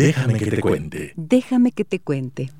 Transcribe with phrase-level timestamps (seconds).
[0.00, 1.12] Déjame que te cuente.
[1.14, 2.50] Déjame que te cuente.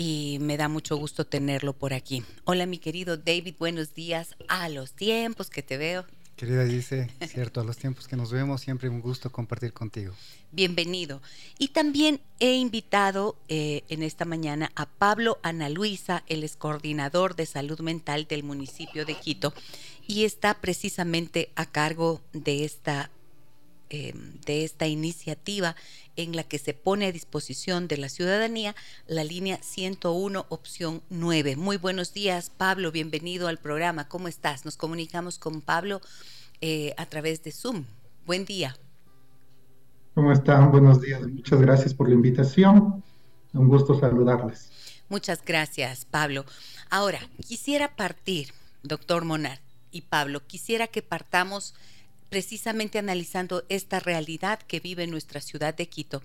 [0.00, 2.22] y me da mucho gusto tenerlo por aquí.
[2.44, 6.06] Hola mi querido David, buenos días a los tiempos que te veo.
[6.36, 10.14] Querida dice, cierto, a los tiempos que nos vemos, siempre un gusto compartir contigo.
[10.52, 11.20] Bienvenido.
[11.58, 17.34] Y también he invitado eh, en esta mañana a Pablo Ana Luisa, el es coordinador
[17.34, 19.52] de salud mental del municipio de Quito,
[20.06, 23.10] y está precisamente a cargo de esta,
[23.90, 24.12] eh,
[24.44, 25.76] de esta iniciativa
[26.16, 28.74] en la que se pone a disposición de la ciudadanía
[29.06, 31.56] la línea 101, opción 9.
[31.56, 34.08] Muy buenos días, Pablo, bienvenido al programa.
[34.08, 34.64] ¿Cómo estás?
[34.64, 36.00] Nos comunicamos con Pablo
[36.60, 37.84] eh, a través de Zoom.
[38.26, 38.76] Buen día.
[40.14, 40.72] ¿Cómo están?
[40.72, 41.22] Buenos días.
[41.22, 43.04] Muchas gracias por la invitación.
[43.52, 44.70] Un gusto saludarles.
[45.08, 46.44] Muchas gracias, Pablo.
[46.90, 48.48] Ahora, quisiera partir,
[48.82, 49.60] doctor Monar
[49.90, 51.74] y Pablo, quisiera que partamos
[52.28, 56.22] precisamente analizando esta realidad que vive nuestra ciudad de Quito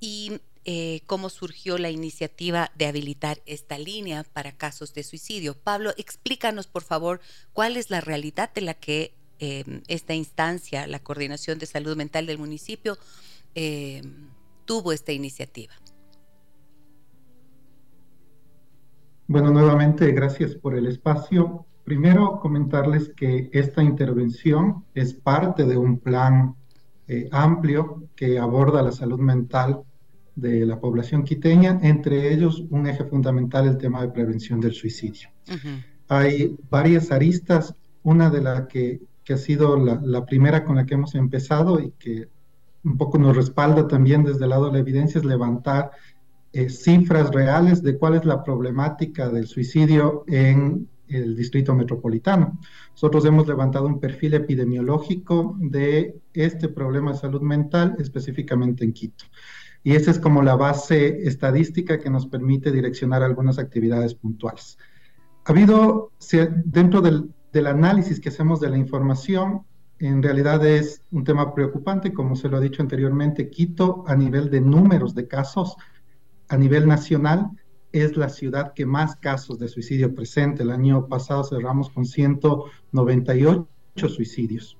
[0.00, 5.54] y eh, cómo surgió la iniciativa de habilitar esta línea para casos de suicidio.
[5.54, 7.20] Pablo, explícanos por favor
[7.52, 12.26] cuál es la realidad de la que em, esta instancia, la Coordinación de Salud Mental
[12.26, 12.98] del municipio,
[13.54, 14.30] em,
[14.64, 15.74] tuvo esta iniciativa.
[19.28, 21.64] Bueno, nuevamente gracias por el espacio.
[21.86, 26.56] Primero, comentarles que esta intervención es parte de un plan
[27.06, 29.84] eh, amplio que aborda la salud mental
[30.34, 35.28] de la población quiteña, entre ellos un eje fundamental el tema de prevención del suicidio.
[36.08, 37.72] Hay varias aristas,
[38.02, 42.26] una de las que, ha sido la, primera con la que hemos empezado y que
[42.82, 45.92] un poco nos respalda también desde el lado de la evidencia es levantar
[46.52, 52.58] eh, cifras reales de cuál es la problemática del suicidio en el distrito metropolitano.
[52.92, 59.24] Nosotros hemos levantado un perfil epidemiológico de este problema de salud mental específicamente en Quito.
[59.82, 64.78] Y esa es como la base estadística que nos permite direccionar algunas actividades puntuales.
[65.44, 66.10] Ha habido,
[66.64, 67.30] dentro del,
[67.66, 69.62] análisis que hacemos de la información,
[70.00, 74.50] en realidad es un tema preocupante, como se lo ha dicho anteriormente, Quito a nivel
[74.50, 75.76] de números de casos,
[76.48, 77.50] a nivel nacional,
[78.02, 80.62] es la ciudad que más casos de suicidio presenta.
[80.62, 84.78] El año pasado cerramos con 198 suicidios,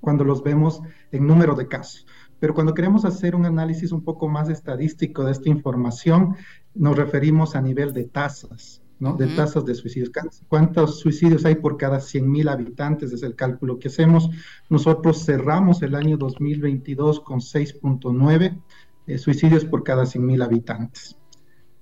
[0.00, 0.80] cuando los vemos
[1.12, 2.06] en número de casos.
[2.40, 6.36] Pero cuando queremos hacer un análisis un poco más estadístico de esta información,
[6.74, 9.14] nos referimos a nivel de tasas, ¿no?
[9.14, 10.12] De tasas de suicidios.
[10.48, 13.12] ¿Cuántos suicidios hay por cada 100.000 habitantes?
[13.12, 14.30] Es el cálculo que hacemos.
[14.70, 18.60] Nosotros cerramos el año 2022 con 6.9
[19.08, 21.17] eh, suicidios por cada 100.000 habitantes.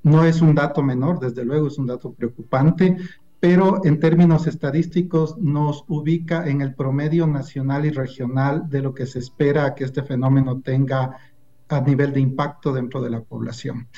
[0.06, 2.97] No es un dato menor, desde luego es un dato preocupante,
[3.41, 9.05] pero en términos estadísticos nos ubica en el promedio nacional y regional de lo que
[9.06, 11.17] se espera que este fenómeno tenga
[11.67, 13.88] a nivel de impacto dentro de la población.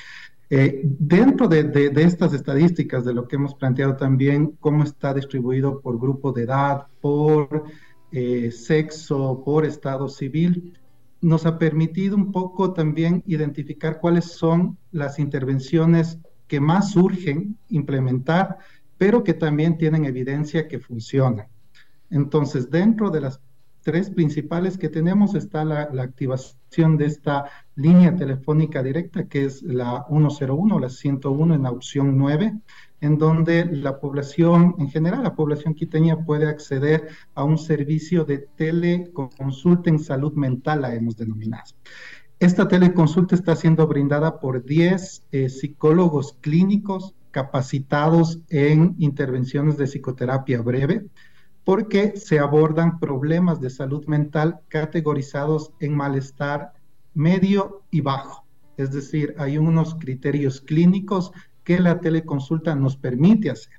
[0.49, 6.01] Eh, dentro de, estas estadísticas, de lo que hemos planteado también, cómo está distribuido por
[6.01, 7.65] grupo de edad, por
[8.13, 10.73] eh, sexo, por estado civil,
[11.21, 18.59] nos ha permitido un poco también identificar cuáles son las intervenciones que más urgen implementar,
[18.97, 21.49] pero que también tienen evidencia que funcionan.
[22.11, 23.41] Entonces, dentro de las
[23.83, 29.63] tres principales que tenemos está la, la, activación de esta línea telefónica directa, que es
[29.63, 32.59] la 101, la 101 en la opción 9,
[33.01, 38.39] en donde la población, en general la población quiteña puede acceder a un servicio de
[38.39, 41.75] teleconsulta en salud mental, la hemos denominado.
[42.41, 50.61] Esta teleconsulta está siendo brindada por 10 eh, psicólogos clínicos capacitados en intervenciones de psicoterapia
[50.63, 51.07] breve,
[51.65, 56.73] porque se abordan problemas de salud mental categorizados en malestar
[57.13, 58.45] medio y bajo.
[58.77, 61.33] Es decir, hay unos criterios clínicos
[61.69, 63.75] que la teleconsulta nos permite hacer.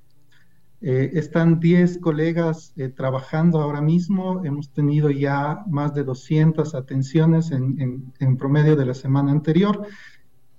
[0.80, 7.50] Eh, están 10 colegas eh, trabajando ahora mismo, hemos tenido ya más de 200 atenciones
[7.50, 9.88] en, promedio de la semana anterior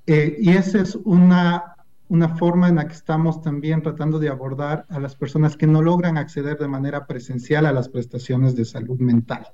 [0.09, 1.77] eh, y esa es una,
[2.09, 5.83] una forma en la que estamos también tratando de abordar a las personas que no
[5.83, 9.47] logran acceder de manera presencial a las prestaciones de salud mental.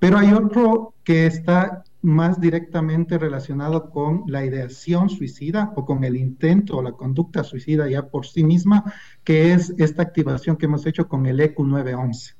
[0.00, 6.16] Pero hay otro que está más directamente relacionado con la ideación suicida o con el
[6.16, 10.84] intento o la conducta suicida ya por sí misma, que es esta activación que hemos
[10.84, 12.34] hecho con el EQ 911.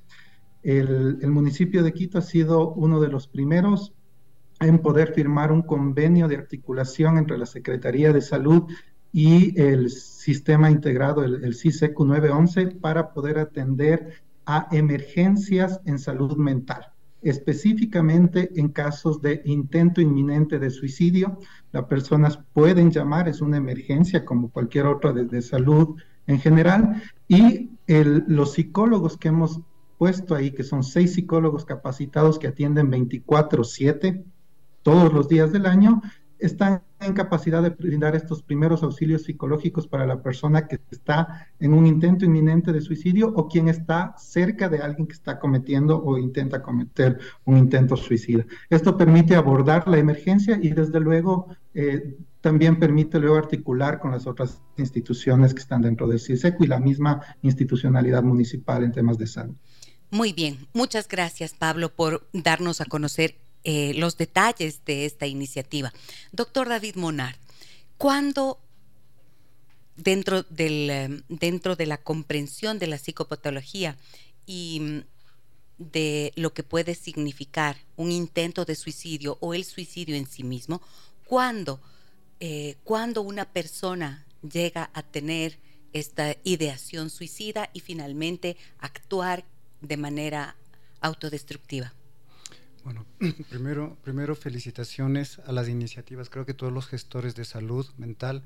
[0.64, 3.94] El, el municipio de Quito ha sido uno de los primeros
[4.60, 8.64] en poder firmar un convenio de articulación entre la Secretaría de Salud
[9.12, 16.36] y el sistema integrado, el, el CISEQ 911, para poder atender a emergencias en salud
[16.36, 16.91] mental
[17.22, 21.38] específicamente en casos de intento inminente de suicidio.
[21.72, 25.96] Las personas pueden llamar, es una emergencia como cualquier otra de, salud
[26.26, 27.02] en general.
[27.28, 29.60] Y los psicólogos que hemos
[29.98, 34.24] puesto ahí, que son seis psicólogos capacitados que atienden 24/7
[34.82, 36.02] todos los días del año,
[36.42, 41.72] están en capacidad de brindar estos primeros auxilios psicológicos para la persona que está en
[41.72, 46.18] un intento inminente de suicidio o quien está cerca de alguien que está cometiendo o
[46.18, 48.44] intenta cometer un intento suicida.
[48.68, 54.26] Esto permite abordar la emergencia y desde luego eh, también permite luego articular con las
[54.26, 59.28] otras instituciones que están dentro del CISECO y la misma institucionalidad municipal en temas de
[59.28, 59.54] salud.
[60.10, 65.92] Muy bien, muchas gracias Pablo por darnos a conocer eh, los detalles de esta iniciativa.
[66.32, 67.36] Doctor David Monard,
[67.96, 68.58] ¿cuándo
[69.96, 73.96] dentro, del, em, dentro de la comprensión de la psicopatología
[74.46, 75.00] y mm,
[75.78, 80.80] de lo que puede significar un intento de suicidio o el suicidio en sí mismo,
[81.26, 81.80] cuando,
[82.40, 85.58] eh, cuando una persona llega a tener
[85.92, 89.44] esta ideación suicida y finalmente actuar
[89.80, 90.56] de manera
[91.00, 91.92] autodestructiva.
[92.84, 93.06] Bueno,
[93.50, 96.30] primero, primero felicitaciones a las iniciativas.
[96.30, 98.42] Creo que todos los gestores de salud mental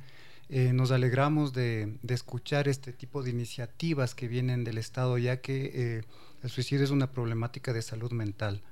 [0.48, 5.70] eh, nos alegramos de, escuchar este tipo de iniciativas que vienen del Estado, ya que
[5.74, 6.02] eh,
[6.42, 8.62] el suicidio es una problemática de salud mental.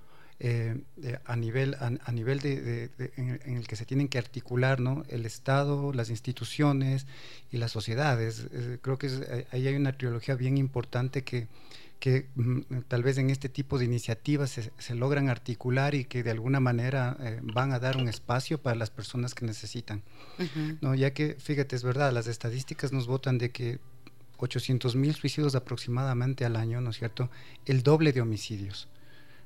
[0.40, 0.82] Eh,
[1.24, 5.04] a nivel, a, nivel de, en, el que se tienen que articular ¿no?
[5.08, 7.06] el Estado, las instituciones
[7.52, 8.48] y las sociedades.
[8.82, 11.46] creo que ahí hay una trilogía bien importante que,
[11.98, 16.30] que mm, tal vez en este tipo de iniciativas se, logran articular y que de
[16.30, 20.02] alguna manera eh, van a dar un espacio para las personas que necesitan.
[20.80, 20.94] ¿no?
[20.94, 23.78] Ya que, fíjate, es verdad, las estadísticas nos votan de que
[24.36, 27.30] 800 mil suicidios aproximadamente al año, ¿no es cierto?
[27.64, 28.88] El doble de homicidios.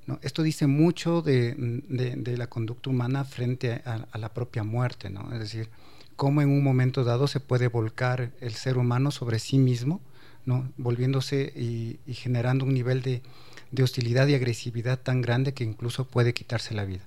[0.07, 0.19] ¿no?
[0.23, 5.31] Esto dice mucho de, de, la conducta humana frente a, a, la propia muerte, ¿no?
[5.33, 5.69] Es decir,
[6.17, 10.01] cómo en un momento dado se puede volcar el ser humano sobre sí mismo
[10.77, 13.23] volviéndose y, generando un nivel de,
[13.83, 17.03] hostilidad y agresividad tan grande que incluso puede quitarse la vida.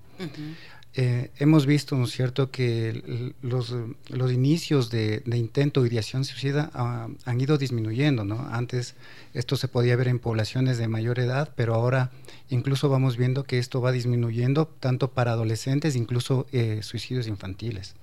[0.94, 3.74] Eh, hemos visto, ¿no es cierto?, que los,
[4.10, 8.46] los, inicios de, intento de ideación suicida ah, han ido disminuyendo, ¿no?
[8.52, 8.96] Antes
[9.34, 12.12] esto se podía ver en poblaciones de mayor edad, pero ahora
[12.50, 17.96] incluso vamos viendo que esto va disminuyendo tanto para adolescentes, incluso eh, suicidios infantiles.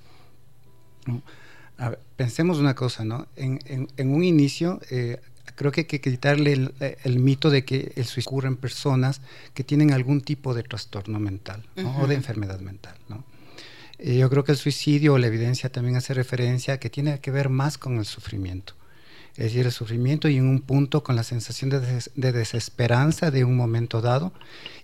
[2.17, 3.27] Pensemos una cosa, ¿no?
[3.37, 3.61] En,
[3.97, 5.21] en, un inicio eh,
[5.55, 6.71] creo que hay que quitarle
[7.05, 9.21] el, mito de que el suicidio ocurre en personas
[9.55, 11.65] que tienen algún tipo de trastorno mental
[12.01, 12.95] o de enfermedad mental.
[13.09, 13.25] ¿no?
[13.99, 17.31] Eh, yo creo que el suicidio, la evidencia también hace referencia a que tiene que
[17.31, 18.75] ver más con el sufrimiento.
[19.37, 21.81] Es decir, el sufrimiento y en un punto con la sensación de,
[22.15, 24.33] de desesperanza de un momento dado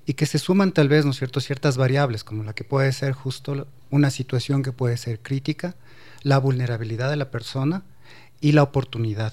[0.07, 2.93] y que se suman tal vez, ¿no es cierto?, ciertas variables, como la que puede
[2.93, 5.75] ser justo una situación que puede ser crítica,
[6.25, 7.85] la vulnerabilidad de la persona
[8.40, 9.33] y la oportunidad.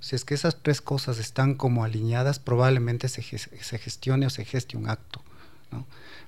[0.00, 4.78] Si es que esas tres cosas están como alineadas, probablemente se, gestione o se geste
[4.78, 5.22] un acto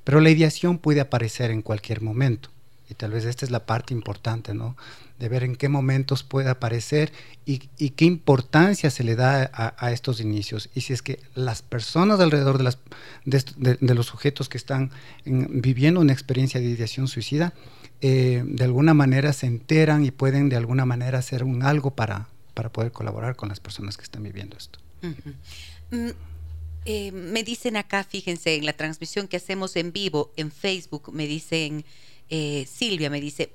[0.05, 2.51] Pero la ideación puede aparecer en cualquier momento.
[2.89, 4.77] Y tal vez esta es la parte importante, ¿no?
[5.19, 7.13] De ver en qué momentos puede aparecer
[7.45, 10.69] y, qué importancia se le da a, estos inicios.
[10.75, 14.91] Y si es que las personas alrededor de, los sujetos que están
[15.25, 17.55] viviendo una experiencia de ideación suicida,
[18.01, 22.29] eh, de alguna manera se enteran y pueden de alguna manera hacer un algo para,
[22.55, 24.79] para poder colaborar con las personas que están viviendo esto.
[25.91, 26.11] Mm,
[26.85, 31.27] eh, me dicen acá, fíjense, en la transmisión que hacemos en vivo en Facebook, me
[31.27, 31.85] dicen,
[32.29, 33.53] eh, Silvia me dice,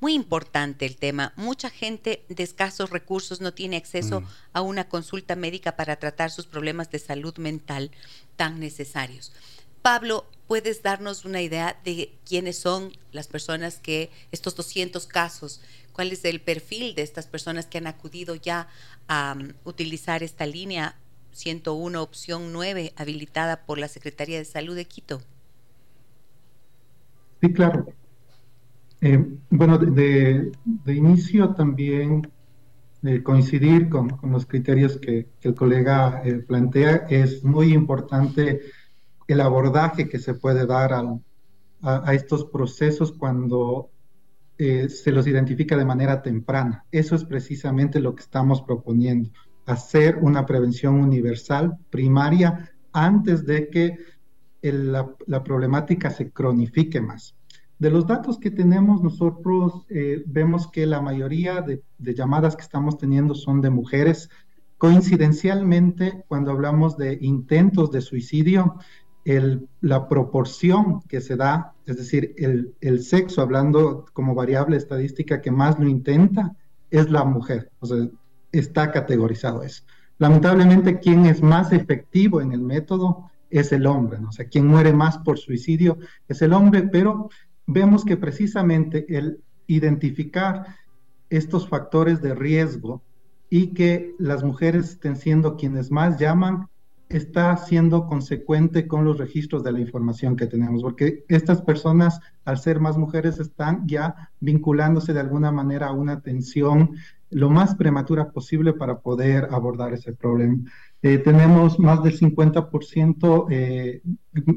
[0.00, 1.32] muy importante el tema.
[1.36, 4.26] Mucha gente de escasos recursos no tiene acceso mm.
[4.52, 7.90] a una consulta médica para tratar sus problemas de salud mental
[8.36, 9.32] tan necesarios.
[9.82, 15.62] Pablo, ¿puedes darnos una idea de quiénes son las personas que, estos 200 casos,
[15.94, 18.68] cuál es el perfil de estas personas que han acudido ya
[19.08, 20.96] a um, utilizar esta línea
[21.30, 25.22] 101, opción 9, habilitada por la Secretaría de Salud de Quito?
[27.40, 27.86] Sí, claro.
[29.00, 30.52] Eh, bueno, de,
[30.84, 32.30] inicio también
[33.04, 38.60] eh, coincidir con, los criterios que, el colega eh, plantea, es muy importante
[39.28, 43.90] el abordaje que se puede dar a, estos procesos cuando
[44.56, 46.84] eh, se los identifica de manera temprana.
[46.92, 49.30] Eso es precisamente lo que estamos proponiendo,
[49.66, 53.98] hacer una prevención universal primaria antes de que
[54.62, 57.34] la, problemática se cronifique más.
[57.78, 62.62] De los datos que tenemos, nosotros eh, vemos que la mayoría de, de llamadas que
[62.62, 64.30] estamos teniendo son de mujeres.
[64.78, 68.76] Coincidencialmente, cuando hablamos de intentos de suicidio,
[69.24, 75.78] la proporción que se da, es decir, el, sexo, hablando como variable estadística que más
[75.78, 76.56] lo intenta,
[76.90, 77.70] es la mujer.
[77.80, 78.08] O sea,
[78.50, 79.84] está categorizado eso.
[80.18, 84.30] Lamentablemente, quien es más efectivo en el método es el hombre, ¿no?
[84.30, 87.28] o sea, quien muere más por suicidio es el hombre, pero
[87.66, 90.76] vemos que precisamente el identificar
[91.28, 93.02] estos factores de riesgo
[93.50, 96.68] y que las mujeres estén siendo quienes más llaman
[97.12, 102.58] está siendo consecuente con los registros de la información que tenemos, porque estas personas, al
[102.58, 106.96] ser más mujeres, están ya vinculándose de alguna manera a una atención
[107.30, 110.58] lo más prematura posible para poder abordar ese problema.
[111.00, 114.02] Eh, tenemos más del 50%, eh,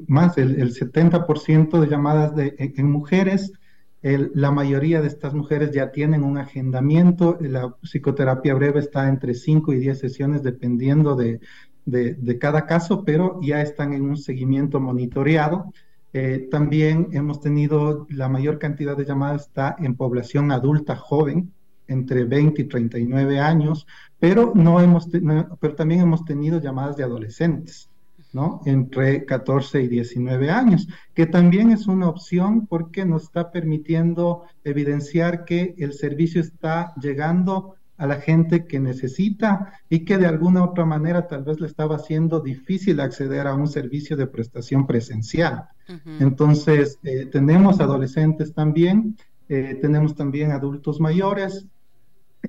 [0.08, 3.54] más el, 70% de llamadas de, en, mujeres.
[4.02, 7.38] la mayoría de estas mujeres ya tienen un agendamiento.
[7.40, 11.40] La psicoterapia breve está entre 5 y 10 sesiones dependiendo de,
[11.86, 15.72] de, cada caso, pero ya están en un seguimiento monitoreado.
[16.14, 21.52] Eh, también hemos tenido la mayor cantidad de llamadas está en población adulta joven,
[21.88, 23.86] entre 20 y 39 años,
[24.20, 25.08] pero, no hemos
[25.60, 27.90] pero también hemos tenido llamadas de adolescentes,
[28.34, 28.62] ¿no?
[28.66, 35.46] Entre 14 y 19 años, que también es una opción porque nos está permitiendo evidenciar
[35.46, 40.86] que el servicio está llegando a la gente que necesita y que de alguna otra
[40.86, 45.70] manera tal vez le estaba haciendo difícil acceder a un servicio de prestación presencial.
[46.20, 51.68] Entonces, eh, tenemos adolescentes también, eh, tenemos también adultos mayores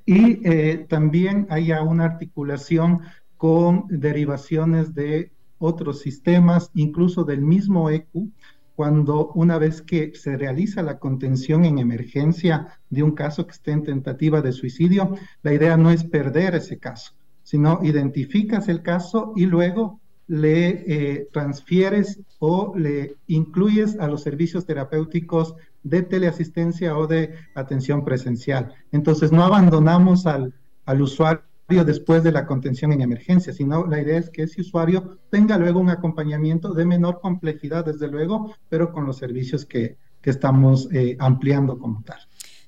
[0.05, 3.01] y eh, también hay una articulación
[3.37, 8.31] con derivaciones de otros sistemas, incluso del mismo ECU,
[8.77, 13.71] cuando una vez que se realiza la contención en emergencia de un caso que esté
[13.71, 19.33] en tentativa de suicidio, la idea no es perder ese caso, sino identificas el caso
[19.35, 27.07] y luego le eh, transfieres o le incluyes a los servicios terapéuticos de teleasistencia o
[27.07, 28.75] de atención presencial.
[28.91, 30.53] Entonces no abandonamos al,
[30.85, 35.19] al usuario después de la contención en emergencia, sino la idea es que ese usuario
[35.29, 40.89] tenga luego un acompañamiento de menor complejidad, desde luego, pero con los servicios que, estamos
[40.91, 42.19] eh, ampliando como tal.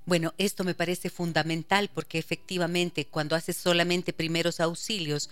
[0.06, 5.30] Bueno, esto me parece fundamental porque efectivamente cuando haces solamente primeros auxilios,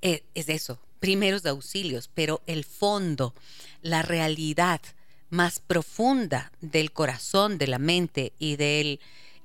[0.00, 3.34] eh, es eso, primeros auxilios, pero el fondo,
[3.82, 4.80] la realidad
[5.28, 9.00] más profunda del corazón, de la mente y del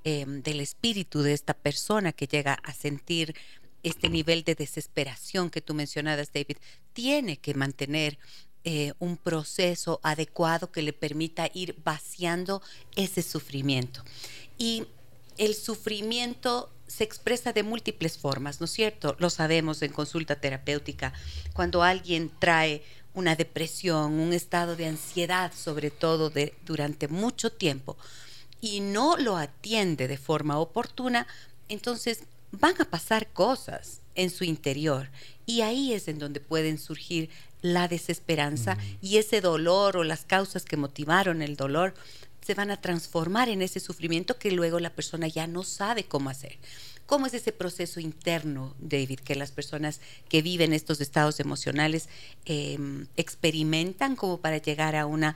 [0.07, 3.33] Em, del espíritu de esta persona que llega a sentir
[3.81, 6.57] este nivel de desesperación que tú mencionabas, David,
[6.93, 8.19] tiene que mantener
[8.63, 12.61] eh, un proceso adecuado que le permita ir vaciando
[12.95, 14.03] ese sufrimiento.
[14.59, 14.85] Y
[15.39, 19.15] el sufrimiento se expresa de múltiples formas, ¿no es cierto?
[19.17, 21.13] Lo sabemos en consulta terapéutica,
[21.53, 22.83] cuando alguien trae
[23.15, 27.97] una depresión, un estado de ansiedad, sobre todo de, durante mucho tiempo,
[28.61, 31.27] y no lo atiende de forma oportuna,
[31.69, 35.09] entonces van a pasar cosas en su interior
[35.45, 37.29] y ahí es en donde pueden surgir
[37.61, 41.93] la desesperanza y ese dolor o las causas que motivaron el dolor
[42.45, 46.29] se van a transformar en ese sufrimiento que luego la persona ya no sabe cómo
[46.29, 46.59] hacer.
[47.07, 52.07] ¿Cómo es ese proceso interno, David, que las personas que viven estos estados emocionales
[52.45, 55.35] em, experimentan como para llegar a una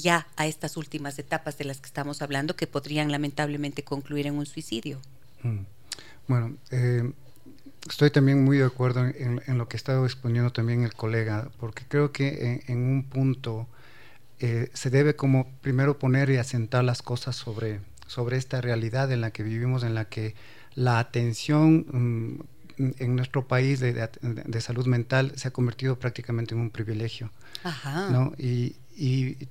[0.00, 4.34] ya a estas últimas etapas de las que estamos hablando que podrían lamentablemente concluir en
[4.34, 4.98] un suicidio?
[5.42, 5.60] Mm.
[6.28, 7.12] Bueno, eh,
[7.88, 11.84] estoy también muy de acuerdo en, lo que ha estado exponiendo también el colega, porque
[11.86, 13.68] creo que en, un punto
[14.40, 19.20] eh, se debe como primero poner y asentar las cosas sobre, sobre esta realidad en
[19.20, 20.34] la que vivimos, en la que
[20.74, 22.40] la atención mm,
[22.98, 27.30] en nuestro país de, salud mental se ha convertido prácticamente en un privilegio.
[28.10, 28.32] ¿no?
[28.38, 28.76] Y,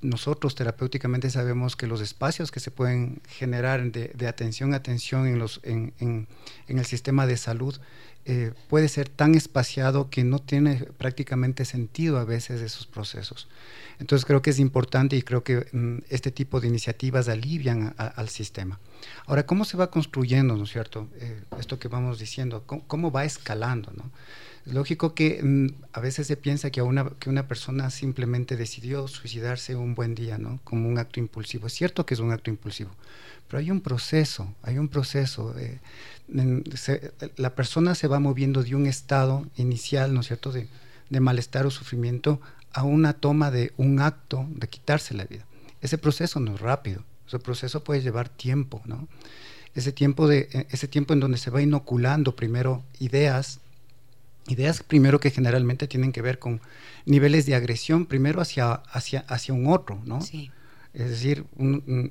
[0.01, 5.37] nosotros terapéuticamente sabemos que los espacios que se pueden generar de, atención a atención en,
[5.37, 6.27] los, en, en,
[6.67, 7.79] el sistema de salud
[8.27, 13.47] eh, puede ser tan espaciado que no tiene prácticamente sentido a veces esos procesos.
[13.99, 18.29] Entonces creo que es importante y creo que mm, este tipo de iniciativas alivian al
[18.29, 18.79] sistema.
[19.27, 21.07] Ahora, ¿cómo se va construyendo, no es cierto?
[21.17, 24.09] Eh, esto que vamos diciendo, ¿cómo, va escalando, no?
[24.65, 29.75] Lógico que mm, a veces se piensa que una, que una persona simplemente decidió suicidarse
[29.75, 30.59] un buen día, ¿no?
[30.63, 31.67] Como un acto impulsivo.
[31.67, 32.89] Es cierto que es un acto impulsivo,
[33.47, 35.53] pero hay un proceso, hay un proceso.
[35.57, 35.79] Eh,
[37.37, 40.67] la persona se va moviendo de un estado inicial, ¿no es cierto?, de,
[41.09, 42.41] de malestar o sufrimiento
[42.73, 45.45] a una toma de un acto de quitarse la vida.
[45.81, 49.07] Ese proceso no es rápido, ese proceso puede llevar tiempo, ¿no?
[49.75, 53.59] Ese tiempo, de, e, ese tiempo en donde se va inoculando primero ideas,
[54.47, 56.61] ideas primero que generalmente tienen que ver con
[57.05, 60.21] niveles de agresión, primero hacia, hacia, hacia un otro, ¿no?
[60.21, 60.51] Sí.
[60.93, 61.45] Es decir,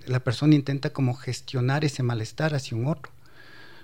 [0.07, 3.11] la persona intenta como gestionar ese malestar hacia un otro.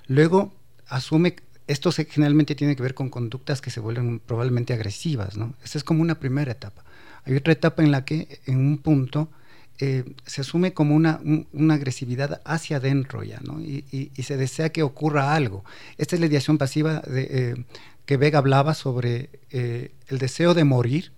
[0.06, 0.52] Luego
[0.88, 1.36] asume,
[1.68, 5.54] esto generalmente tiene que ver con conductas que se vuelven probablemente agresivas, ¿no?
[5.64, 6.84] Esa es como una primera etapa.
[7.24, 9.30] Hay otra etapa en la que en un punto
[9.78, 11.20] eh, se asume como una,
[11.52, 13.58] una, agresividad hacia adentro ya, ¿no?
[13.62, 15.64] Y, se desea que ocurra algo.
[15.96, 17.64] Esta es la ideación pasiva de, eh,
[18.10, 21.12] que Vega hablaba sobre eh, el deseo de morir,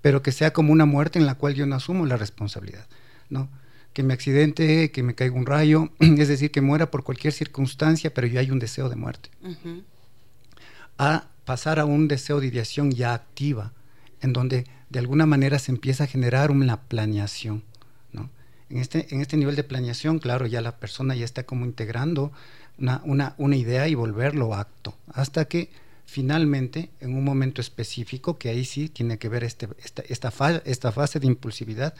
[0.00, 2.86] pero que sea como una muerte en la cual yo no asumo la responsabilidad,
[3.28, 3.50] ¿no?
[3.92, 8.14] que me accidente, que me caiga un rayo, es decir, que muera por cualquier circunstancia,
[8.14, 9.28] pero ya hay un deseo de muerte.
[10.96, 13.74] A pasar a un deseo de ideación ya activa,
[14.22, 17.62] en donde de alguna manera se empieza a generar una planeación.
[18.10, 18.30] ¿no?
[18.70, 22.32] En, este, en este nivel de planeación, claro, ya la persona ya está como integrando
[22.78, 25.68] una, una, una idea y volverlo acto, hasta que
[26.08, 30.02] finalmente, en un momento específico, que ahí sí tiene que ver este, esta,
[30.64, 31.94] esta, fase de impulsividad,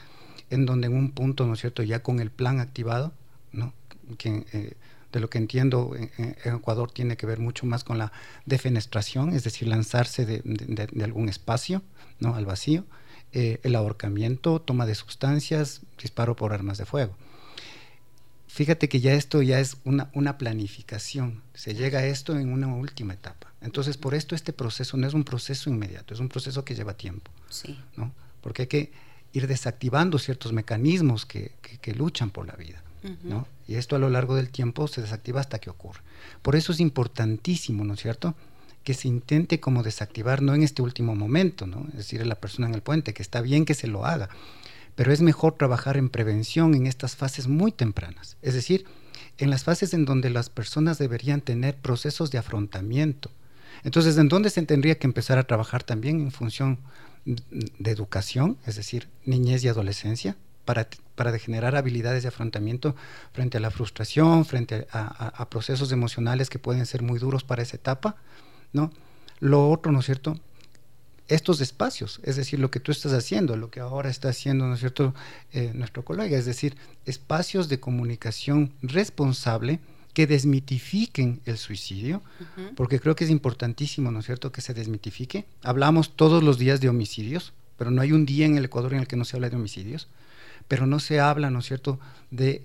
[0.49, 3.13] en donde en un punto, ¿no es cierto?, ya con el plan activado,
[3.51, 3.71] ¿no?
[4.17, 4.73] Que, eh,
[5.11, 8.11] de lo que entiendo en, Ecuador tiene que ver mucho más con la
[8.47, 11.83] defenestración, es decir, lanzarse de, algún espacio,
[12.19, 12.85] ¿no?, al vacío,
[13.31, 17.15] eh, el ahorcamiento, toma de sustancias, disparo por armas de fuego.
[18.59, 22.67] Fíjate que ya esto ya es una, una planificación, se llega a esto en una
[22.67, 23.53] última etapa.
[23.61, 26.93] Entonces, por esto este proceso no es un proceso inmediato, es un proceso que lleva
[26.93, 27.79] tiempo, sí.
[27.95, 28.11] ¿no?
[28.41, 28.91] Porque hay que
[29.31, 32.83] ir desactivando ciertos mecanismos que, que, luchan por la vida.
[33.23, 33.47] ¿no?
[33.65, 36.01] Y esto a lo largo del tiempo se desactiva hasta que ocurre.
[36.41, 38.35] Por eso es importantísimo, ¿no es cierto?,
[38.83, 41.85] que se intente como desactivar, no en este último momento, ¿no?
[41.91, 44.27] Es decir, la persona en el puente, que está bien que se lo haga,
[44.99, 48.35] pero es mejor trabajar en prevención en estas fases muy tempranas.
[48.41, 48.83] Es decir,
[49.37, 53.31] en las fases en donde las personas deberían tener procesos de afrontamiento.
[53.85, 56.79] Entonces, ¿en dónde se tendría que empezar a trabajar también en función
[57.23, 60.35] de educación, es decir, niñez y adolescencia,
[60.65, 62.93] para, para generar habilidades de afrontamiento
[63.31, 67.77] frente a la frustración, frente a, procesos emocionales que pueden ser muy duros para esa
[67.77, 68.17] etapa,
[68.73, 68.91] ¿no?
[69.39, 70.37] Lo otro, ¿no es cierto?
[71.29, 74.73] Estos espacios, es decir, lo que tú estás haciendo, lo que ahora está haciendo, ¿no
[74.73, 75.13] es cierto?,
[75.53, 79.79] eh, nuestro colega, es decir, espacios de comunicación responsable,
[80.13, 82.21] que desmitifiquen el suicidio,
[82.75, 85.45] porque creo que es importantísimo, ¿no es cierto?, que se desmitifique.
[85.61, 89.01] Hablamos todos los días de homicidios, pero no hay un día en el Ecuador en
[89.01, 90.07] el que no se habla de homicidios,
[90.67, 91.99] pero no se habla, ¿no es cierto?,
[92.31, 92.63] de,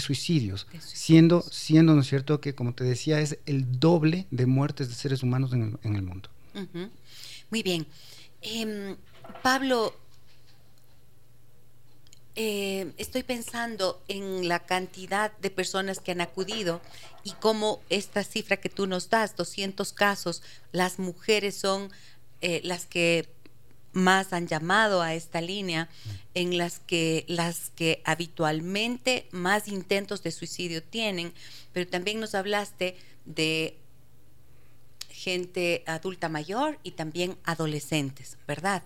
[0.00, 4.88] suicidios, siendo, siendo, ¿no es cierto?, que como te decía, es el doble de muertes
[4.88, 6.30] de seres humanos en el, mundo.
[7.50, 7.86] Muy bien.
[8.42, 8.96] Em,
[9.42, 9.94] Pablo,
[12.36, 16.80] eh, estoy pensando en la cantidad de personas que han acudido
[17.24, 21.90] y cómo esta cifra que tú nos das, 200 casos, las mujeres son
[22.40, 23.28] eh, las que
[23.92, 25.88] más han llamado a esta línea,
[26.34, 31.34] en las que las que habitualmente más intentos de suicidio tienen,
[31.72, 33.76] pero también nos hablaste de
[35.20, 38.82] gente adulta mayor y también adolescentes, ¿verdad?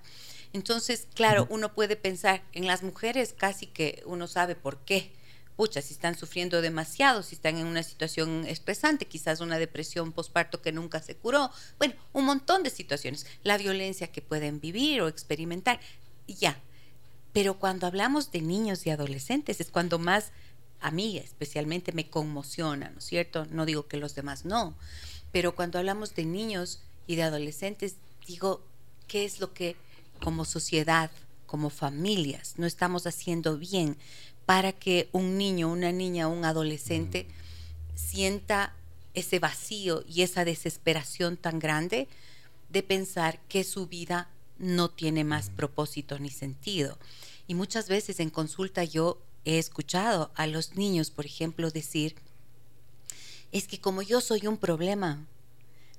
[0.53, 5.13] Entonces, claro, uno puede pensar en las mujeres casi que uno sabe por qué.
[5.57, 10.61] Pucha, si están sufriendo demasiado, si están en una situación estresante, quizás una depresión postparto
[10.61, 15.09] que nunca se curó, bueno, un montón de situaciones, la violencia que pueden vivir o
[15.09, 15.79] experimentar,
[16.27, 16.61] ya.
[17.33, 20.33] Pero cuando hablamos de niños y adolescentes es cuando más
[20.81, 23.47] a mí especialmente me conmociona, ¿no es cierto?
[23.47, 24.77] No digo que los demás no,
[25.35, 28.63] pero cuando hablamos de niños y de adolescentes, digo,
[29.09, 29.75] ¿qué es lo que
[30.21, 31.11] como sociedad,
[31.45, 33.97] como familias, no estamos haciendo bien
[34.47, 37.27] para que un niño, una niña, un adolescente
[37.97, 38.77] sienta
[39.13, 42.07] ese vacío y esa desesperación tan grande
[42.69, 46.97] de pensar que su vida no tiene más propósito ni sentido.
[47.49, 52.15] Y muchas veces en consulta yo he escuchado a los niños, por ejemplo, decir,
[53.55, 55.25] es que como yo soy un problema,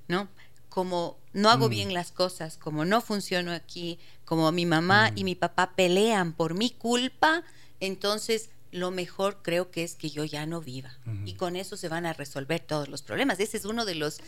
[0.08, 0.28] ¿no?
[0.68, 1.70] Como no hago mm.
[1.70, 5.24] bien las cosas, como no funciono aquí, como mi mamá y mm.
[5.24, 7.42] mi papá pelean por mi culpa,
[7.80, 10.98] entonces lo mejor creo que es que yo ya no viva.
[11.24, 13.40] Y con eso se van a resolver todos los problemas.
[13.40, 14.20] Ese es uno de los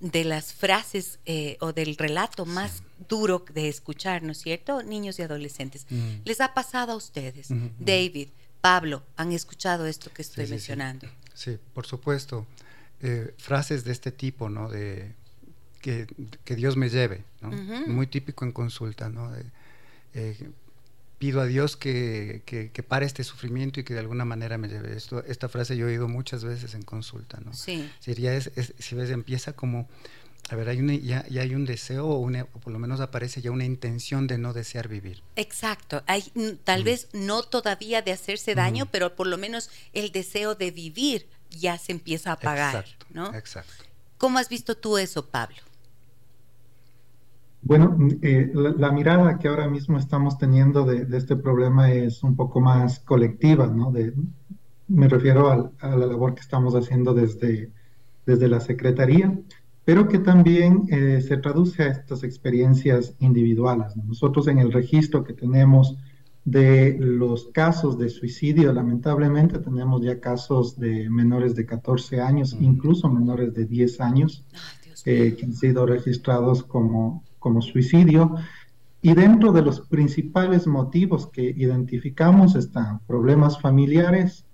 [0.00, 4.82] de las frases eh, o del relato más duro de escuchar, ¿no es cierto?
[4.82, 5.86] Niños y adolescentes.
[5.88, 6.16] Mm.
[6.26, 7.48] ¿Les ha pasado a ustedes?
[7.78, 8.28] David,
[8.60, 11.08] Pablo, ¿han escuchado esto que estoy mencionando?
[11.32, 12.46] Sí, por supuesto.
[13.02, 14.68] Eh, frases de este tipo, ¿no?
[14.70, 15.14] De
[15.80, 16.06] que,
[16.56, 17.50] Dios me lleve, ¿no?
[17.86, 19.30] Muy típico en consulta, ¿no?
[20.14, 20.50] Eh,
[21.18, 24.96] pido a Dios que, que, pare este sufrimiento y que de alguna manera me lleve.
[24.96, 27.52] Esto, esta frase yo he oído muchas veces en consulta, ¿no?
[27.52, 27.88] Sí.
[28.06, 29.88] Es, si ves, empieza como
[30.48, 33.64] a ver, hay ya, hay un deseo o, una, por lo menos aparece ya una
[33.64, 35.22] intención de no desear vivir.
[35.34, 36.04] Exacto.
[36.06, 40.54] Hay, mm, tal vez no todavía de hacerse daño, pero por lo menos el deseo
[40.54, 42.76] de vivir ya se empieza a apagar.
[42.76, 43.34] Exacto, ¿no?
[43.34, 43.84] Exacto.
[44.18, 45.56] ¿Cómo has visto tú eso, Pablo?
[47.62, 52.60] Bueno, eh, la, mirada que ahora mismo estamos teniendo de, este problema es un poco
[52.60, 53.90] más colectiva, ¿no?
[53.90, 54.14] De,
[54.88, 57.70] me refiero a, la labor que estamos haciendo desde,
[58.24, 59.36] desde la Secretaría
[59.86, 63.96] pero que también eh, se traduce a estas experiencias individuales.
[63.96, 65.96] Nosotros en el registro que tenemos
[66.46, 73.10] de los casos de suicidio, lamentablemente tenemos ya casos de menores de 14 años, incluso
[73.10, 74.44] menores de 10 años,
[75.04, 78.36] eh, que han sido registrados como, como suicidio.
[79.02, 84.44] Y dentro de los principales motivos que identificamos están problemas familiares,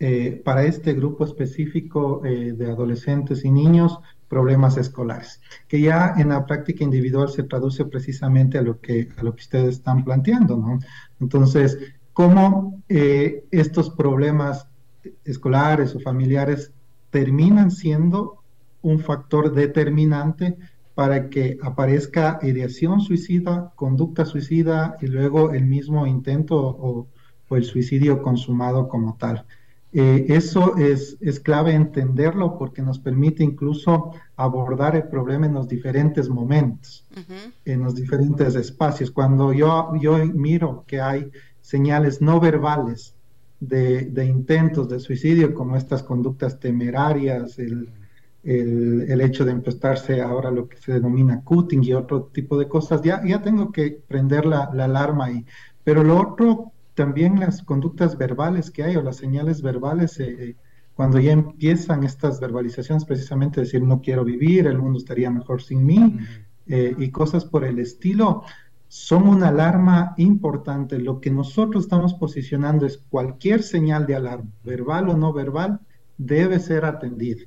[0.00, 6.46] eh, para este grupo específico de adolescentes y niños, problemas escolares, que ya en la
[6.46, 10.78] práctica individual se traduce precisamente a lo que, a lo que ustedes están planteando, ¿no?
[11.20, 11.78] Entonces,
[12.12, 14.68] ¿cómo eh, estos problemas
[15.24, 16.72] escolares o familiares
[17.10, 18.42] terminan siendo
[18.82, 20.56] un factor determinante
[20.94, 27.08] para que aparezca ideación suicida, conducta suicida y luego el mismo intento o,
[27.48, 29.46] o el suicidio consumado como tal?
[29.98, 35.68] Eh, eso es, es, clave entenderlo porque nos permite incluso abordar el problema en los
[35.68, 37.06] diferentes momentos,
[37.64, 39.10] en los diferentes espacios.
[39.10, 41.30] Cuando yo, yo miro que hay
[41.62, 43.14] señales no verbales
[43.58, 47.88] de, de intentos de suicidio, como estas conductas temerarias, el,
[48.44, 52.68] el, el, hecho de empezarse ahora lo que se denomina cutting y otro tipo de
[52.68, 55.46] cosas, ya, ya tengo que prender la, la alarma ahí.
[55.82, 60.56] Pero lo otro también las conductas verbales que hay o las señales verbales, eh, eh,
[60.94, 65.84] cuando ya empiezan estas verbalizaciones, precisamente decir no quiero vivir, el mundo estaría mejor sin
[65.84, 66.18] mí
[66.66, 68.44] eh, y cosas por el estilo,
[68.88, 70.98] son una alarma importante.
[70.98, 75.80] Lo que nosotros estamos posicionando es cualquier señal de alarma, verbal o no verbal,
[76.16, 77.44] debe ser atendida,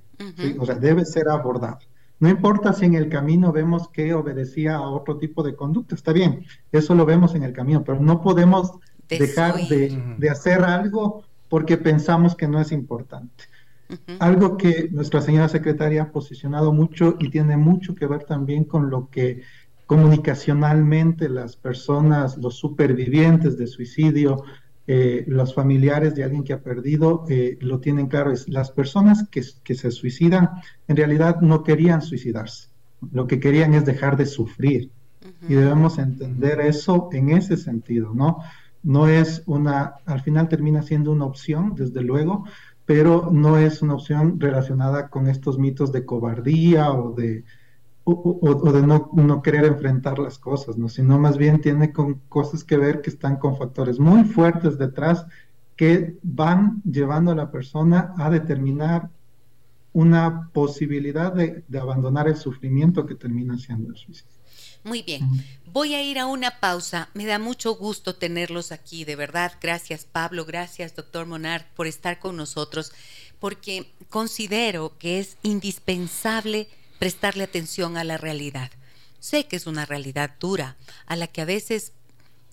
[0.59, 1.79] o sea, debe ser abordada.
[2.19, 6.13] No importa si en el camino vemos que obedecía a otro tipo de conducta, está
[6.13, 8.73] bien, eso lo vemos en el camino, pero no podemos
[9.09, 13.45] dejar de, hacer algo porque pensamos que no es importante.
[14.19, 18.91] Algo que nuestra señora secretaria ha posicionado mucho y tiene mucho que ver también con
[18.91, 19.41] lo que
[19.87, 24.43] comunicacionalmente las personas, los supervivientes de suicidio,
[24.85, 29.27] eh, los familiares de alguien que ha perdido, eh, lo tienen claro, es las personas
[29.29, 30.49] que, que se suicidan
[30.87, 32.69] en realidad no querían suicidarse,
[33.11, 34.91] lo que querían es dejar de sufrir.
[35.47, 38.39] Y debemos entender eso en ese sentido, ¿no?
[38.83, 42.45] No es una, al final termina siendo una opción, desde luego,
[42.85, 47.43] pero no es una opción relacionada con estos mitos de cobardía o de,
[48.03, 50.89] o, de no, querer enfrentar las cosas, ¿no?
[50.89, 55.25] sino más bien tiene con cosas que ver que están con factores muy fuertes detrás
[55.75, 59.09] que van llevando a la persona a determinar
[59.93, 64.38] una posibilidad de, de abandonar el sufrimiento que termina siendo el suicidio.
[64.83, 65.27] Muy bien.
[65.65, 67.09] Voy a ir a una pausa.
[67.13, 69.53] Me da mucho gusto tenerlos aquí, de verdad.
[69.61, 72.91] Gracias Pablo, gracias doctor Monard por estar con nosotros,
[73.39, 78.71] porque considero que es indispensable prestarle atención a la realidad.
[79.19, 81.91] Sé que es una realidad dura, a la que a veces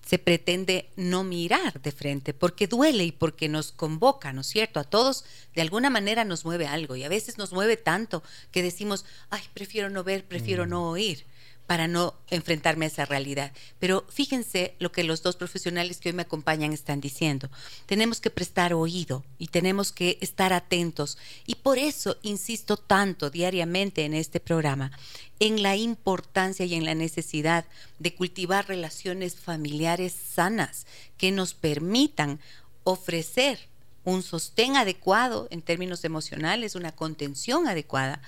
[0.05, 4.79] se pretende no mirar de frente, porque duele y porque nos convoca, ¿no es cierto?
[4.79, 8.63] A todos de alguna manera nos mueve algo y a veces nos mueve tanto que
[8.63, 10.69] decimos, ay, prefiero no ver, prefiero mm.
[10.69, 11.25] no oír
[11.67, 13.51] para no enfrentarme a esa realidad.
[13.77, 17.51] Pero fíjense lo que los dos profesionales que hoy me acompañan están diciendo.
[17.85, 21.17] Tenemos que prestar oído y tenemos que estar atentos.
[21.45, 24.91] Y por eso insisto tanto diariamente en este programa
[25.39, 27.65] en la importancia y en la necesidad
[27.99, 32.39] de cultivar relaciones familiares sanas que nos permitan
[32.83, 33.59] ofrecer
[34.03, 38.21] un sostén adecuado en términos emocionales, una contención adecuada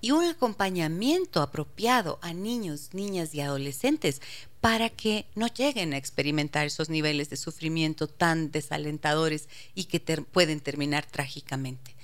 [0.00, 4.20] y un acompañamiento apropiado a niños, niñas y adolescentes
[4.60, 10.60] para que no lleguen a experimentar esos niveles de sufrimiento tan desalentadores y que pueden
[10.60, 11.94] terminar trágicamente.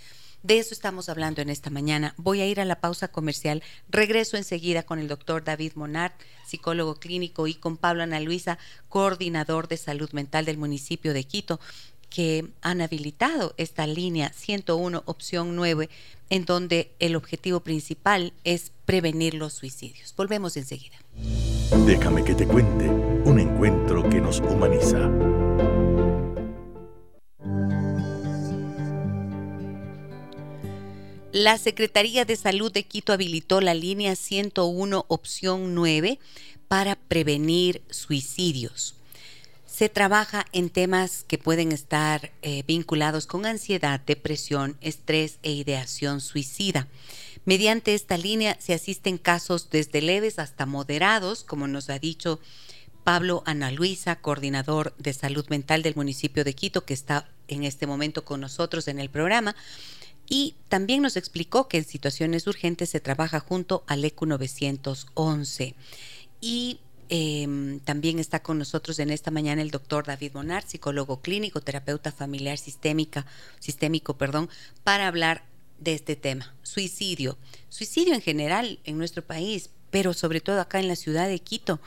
[0.42, 2.14] De eso estamos hablando en esta mañana.
[2.18, 3.64] Voy a ir a la pausa comercial.
[3.88, 6.12] Regreso enseguida con el doctor David Monard,
[6.46, 8.56] psicólogo clínico, y con Pablo Ana Luisa,
[8.88, 11.58] coordinador de salud mental del municipio de Quito,
[12.16, 15.90] que han habilitado esta línea 101, opción 9,
[16.30, 20.14] en donde el objetivo principal es prevenir los suicidios.
[20.16, 20.96] Volvemos enseguida.
[21.84, 25.10] Déjame que te cuente un encuentro que nos humaniza.
[31.32, 36.18] La Secretaría de Salud de Quito habilitó la línea 101, opción 9,
[36.66, 38.95] para prevenir suicidios
[39.76, 46.22] se trabaja en temas que pueden estar eh, vinculados con ansiedad, depresión, estrés e ideación
[46.22, 46.88] suicida.
[47.44, 52.40] Mediante esta línea se asisten casos desde leves hasta moderados, como nos ha dicho
[53.04, 57.86] Pablo Ana Luisa, coordinador de salud mental del municipio de Quito, que está en este
[57.86, 59.54] momento con nosotros en el programa.
[60.26, 65.74] Y también nos explicó que en situaciones urgentes se trabaja junto al ECU 911.
[66.40, 71.60] Y Em, también está con nosotros en esta mañana el doctor David Bonar, psicólogo clínico,
[71.60, 73.26] terapeuta familiar sistémica,
[73.60, 74.48] sistémico, perdón,
[74.82, 75.44] para hablar
[75.78, 77.38] de este tema, suicidio.
[77.68, 81.80] Suicidio en general en nuestro país, pero sobre todo acá en la ciudad de Quito,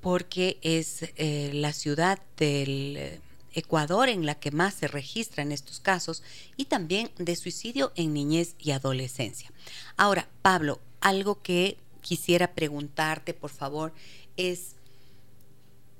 [0.00, 3.20] porque es eh, la ciudad del
[3.54, 6.22] Ecuador en la que más se registran estos casos
[6.56, 9.52] y también de suicidio en niñez y adolescencia.
[9.96, 13.92] Ahora, Pablo, algo que quisiera preguntarte, por favor,
[14.36, 14.76] es,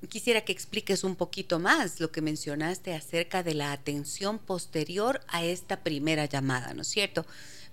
[0.08, 5.44] quisiera que expliques un poquito más lo que mencionaste acerca de la atención posterior a
[5.44, 7.26] esta primera llamada, ¿no es cierto?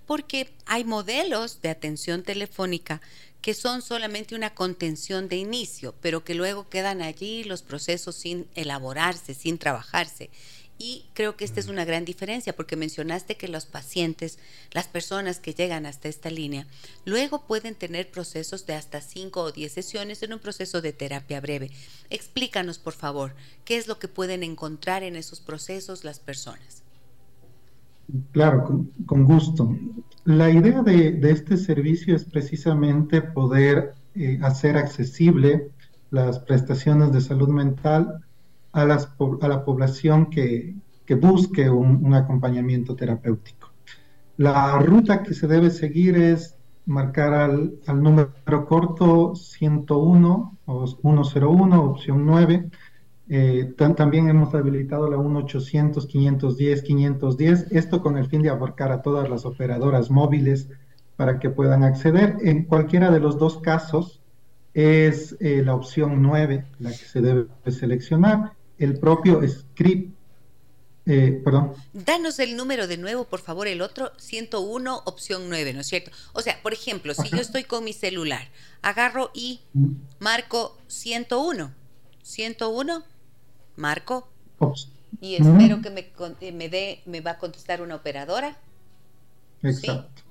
[0.06, 3.00] Porque hay modelos de atención telefónica
[3.42, 8.46] que son solamente una contención de inicio, pero que luego quedan allí los procesos sin
[8.54, 10.30] elaborarse, sin trabajarse.
[10.84, 14.40] Y creo que esta es una gran diferencia porque mencionaste que los pacientes,
[14.72, 16.66] las personas que llegan hasta esta línea,
[17.04, 21.40] luego pueden tener procesos de hasta 5 o 10 sesiones en un proceso de terapia
[21.40, 21.70] breve.
[22.10, 23.32] Explícanos, por favor,
[23.64, 26.82] qué es lo que pueden encontrar en esos procesos las personas.
[28.32, 29.78] Claro, con, gusto.
[30.24, 35.70] La idea de, este servicio es precisamente poder eh, hacer accesible
[36.10, 38.20] las prestaciones de salud mental
[38.72, 39.08] a, las,
[39.40, 43.70] a la población que, que busque un, acompañamiento terapéutico.
[44.36, 46.56] La ruta que se debe seguir es
[46.86, 48.32] marcar al, al número
[48.66, 52.70] corto 101 o 101, opción 9.
[53.28, 59.46] Eh, también hemos habilitado la 1-800-510-510, esto con el fin de abarcar a todas las
[59.46, 60.68] operadoras móviles
[61.16, 62.36] para que puedan acceder.
[62.42, 64.20] En cualquiera de los dos casos
[64.74, 70.14] es eh, la opción 9 la que se debe seleccionar el propio script.
[71.04, 71.74] Eh, perdón.
[71.92, 76.12] Danos el número de nuevo, por favor, el otro 101, opción 9, ¿no es cierto?
[76.32, 78.48] O sea, por ejemplo, si yo estoy con mi celular,
[78.82, 79.60] agarro y
[80.20, 81.72] marco 101,
[82.22, 83.02] 101,
[83.74, 84.28] marco,
[85.20, 88.56] y espero que me, eh, me dé, me va a contestar una operadora.
[89.64, 90.22] Exacto.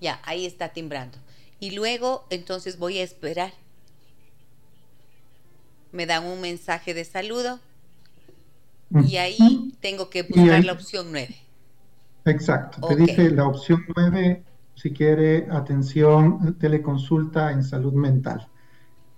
[0.00, 1.18] Ya, ahí está timbrando.
[1.60, 3.52] Y luego, entonces voy a esperar.
[5.92, 7.60] Me dan un mensaje de saludo
[9.06, 11.34] y ahí tengo que buscar la opción 9.
[12.26, 14.44] Exacto, te dice la opción 9
[14.80, 18.48] si quiere atención, teleconsulta en salud mental.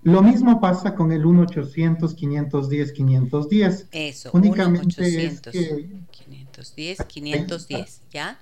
[0.02, 3.86] Lo mismo pasa con el 1-800-510-510.
[3.92, 5.40] Eso, únicamente 1
[6.10, 8.40] 510, 510, ¿ya?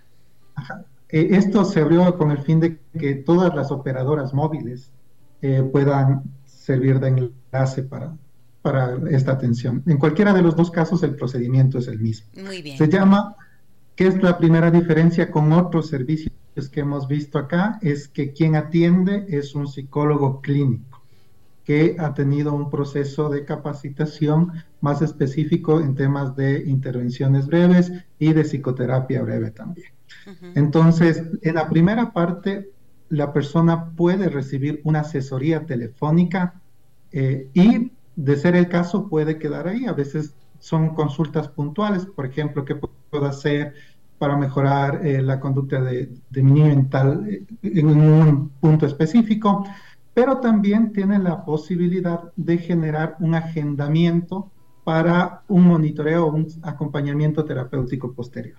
[1.11, 4.91] Eh, esto se abrió con el fin de que todas las operadoras móviles
[5.43, 8.17] eh, puedan servir de enlace para,
[8.63, 9.83] para esta atención.
[9.87, 12.29] En cualquiera de los dos casos el procedimiento es el mismo.
[12.45, 12.77] Muy bien.
[12.77, 13.37] Se llama,
[13.95, 16.33] ¿qué es la primera diferencia con otros servicios
[16.71, 17.79] que hemos visto acá?
[17.83, 21.01] Es que quien atiende es un psicólogo clínico
[21.65, 28.33] que ha tenido un proceso de capacitación más específico en temas de intervenciones breves y
[28.33, 29.93] de psicoterapia breve también.
[30.55, 32.71] Entonces, en la primera parte,
[33.09, 36.61] la persona puede recibir una asesoría telefónica
[37.13, 39.87] eh, y, de ser el caso, puede quedar ahí.
[39.87, 43.75] A veces son consultas puntuales, por ejemplo, qué puedo hacer
[44.19, 49.65] para mejorar eh, la conducta de, de, mi niño mental eh, en un punto específico,
[50.13, 54.51] pero también tiene la posibilidad de generar un agendamiento
[54.85, 58.59] para un monitoreo o un acompañamiento terapéutico posterior.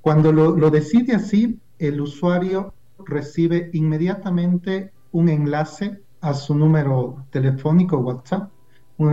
[0.00, 2.72] Cuando lo, lo decide así, el usuario
[3.04, 8.51] recibe inmediatamente un enlace a su número telefónico WhatsApp.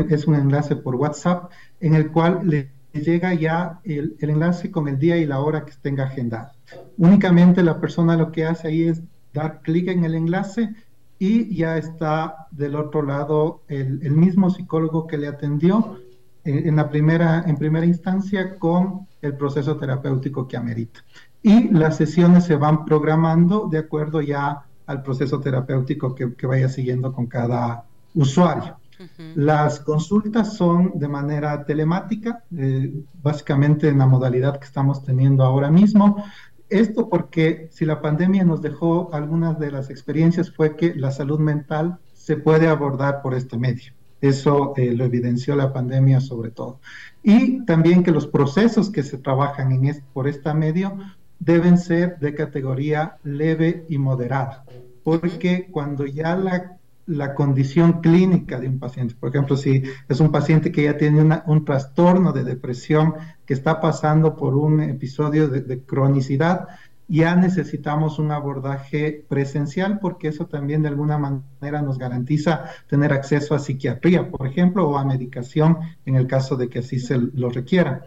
[0.09, 4.99] Es un enlace por WhatsApp en el cual le llega ya el, enlace con el
[4.99, 6.51] día y la hora que tenga agendado.
[6.97, 9.01] Únicamente la persona lo que hace ahí es
[9.33, 10.73] dar clic en el enlace
[11.17, 15.99] y ya está del otro lado el, mismo psicólogo que le atendió
[16.43, 21.01] en, en, la primera, en primera instancia con el proceso terapéutico que amerita
[21.41, 26.67] y las sesiones se van programando de acuerdo ya al proceso terapéutico que, que vaya
[26.67, 28.77] siguiendo con cada usuario.
[28.99, 29.35] Uh -huh.
[29.35, 35.71] Las consultas son de manera telemática, eh, básicamente en la modalidad que estamos teniendo ahora
[35.71, 36.23] mismo.
[36.69, 41.39] Esto porque si la pandemia nos dejó algunas de las experiencias fue que la salud
[41.39, 43.93] mental se puede abordar por este medio.
[44.21, 46.79] Eso eh, lo evidenció la pandemia sobre todo.
[47.23, 50.97] Y también que los procesos que se trabajan en este, por este medio
[51.39, 54.65] deben ser de categoría leve y moderada,
[55.03, 56.77] porque cuando ya la,
[57.09, 61.41] la, condición clínica de un paciente, por ejemplo, si es un paciente que ya tiene
[61.45, 66.67] un trastorno de depresión, que está pasando por un episodio de, de cronicidad,
[67.09, 73.55] ya necesitamos un abordaje presencial porque eso también de alguna manera nos garantiza tener acceso
[73.55, 77.49] a psiquiatría, por ejemplo, o a medicación en el caso de que así se lo
[77.49, 78.03] requiera.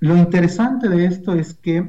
[0.00, 1.88] Lo interesante de esto es que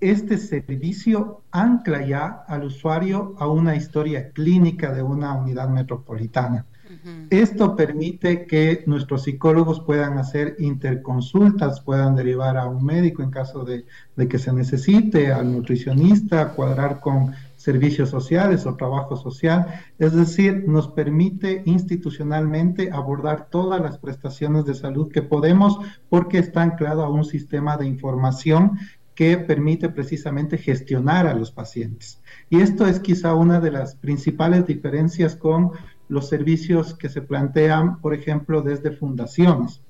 [0.00, 6.66] este servicio ancla ya al usuario a una historia clínica de una unidad metropolitana.
[6.84, 7.26] Uh -huh.
[7.30, 13.64] Esto permite que nuestros psicólogos puedan hacer interconsultas, puedan derivar a un médico en caso
[13.64, 13.84] de,
[14.16, 19.66] de que se necesite, al nutricionista, cuadrar con servicios sociales o trabajo social.
[19.98, 26.62] Es decir, nos permite institucionalmente abordar todas las prestaciones de salud que podemos porque está
[26.62, 28.78] anclado a un sistema de información
[29.20, 32.22] que permite precisamente gestionar a los pacientes.
[32.48, 35.72] Y esto es quizá una de las principales diferencias con
[36.08, 39.82] los servicios que se plantean, por ejemplo, desde fundaciones.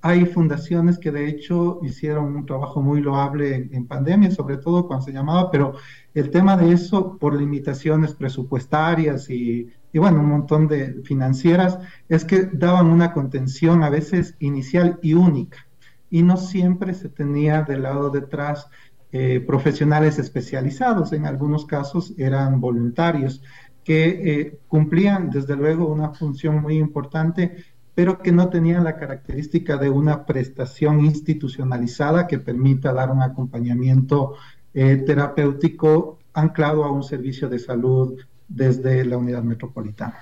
[0.00, 4.86] Hay fundaciones que de hecho hicieron un trabajo muy loable en, en, pandemia, sobre todo
[4.86, 5.74] cuando se llamaba, pero
[6.14, 12.24] el tema de eso, por limitaciones presupuestarias y, y bueno, un montón de financieras, es
[12.24, 15.67] que daban una contención a veces inicial y única
[16.10, 18.68] y no siempre se tenía del lado detrás
[19.10, 23.42] eh, profesionales especializados, en algunos casos eran voluntarios
[23.82, 29.78] que eh, cumplían desde luego una función muy importante, pero que no tenían la característica
[29.78, 34.34] de una prestación institucionalizada que permita dar un acompañamiento
[34.74, 40.18] eh, terapéutico anclado a un servicio de salud desde la unidad metropolitana.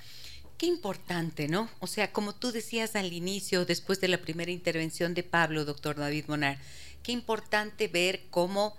[0.59, 1.69] Qué importante, ¿no?
[1.81, 5.97] O sea, como tú decías al inicio, después de la primera intervención de Pablo, doctor
[5.97, 6.59] David Monar,
[7.03, 8.75] qué importante ver cómo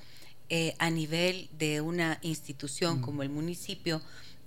[0.50, 3.02] eh, a nivel de una institución mm.
[3.02, 4.02] como el municipio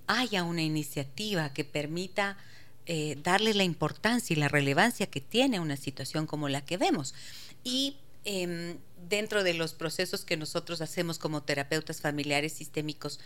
[0.07, 2.37] haya una iniciativa que permita
[2.85, 7.13] eh, darle la importancia y la relevancia que tiene una situación como la que vemos.
[7.63, 8.75] Y eh,
[9.07, 13.19] dentro de los procesos que nosotros hacemos como terapeutas familiares sistémicos,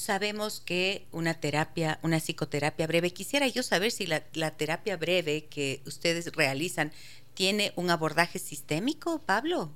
[0.00, 5.82] sabemos que una terapia, una psicoterapia breve, quisiera yo saber si la, terapia breve que
[5.86, 6.90] ustedes realizan
[7.34, 9.70] tiene un abordaje sistémico, Pablo.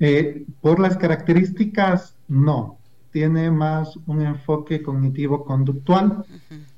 [0.00, 2.78] Eh, por las características, no.
[3.16, 6.26] Tiene más un enfoque cognitivo-conductual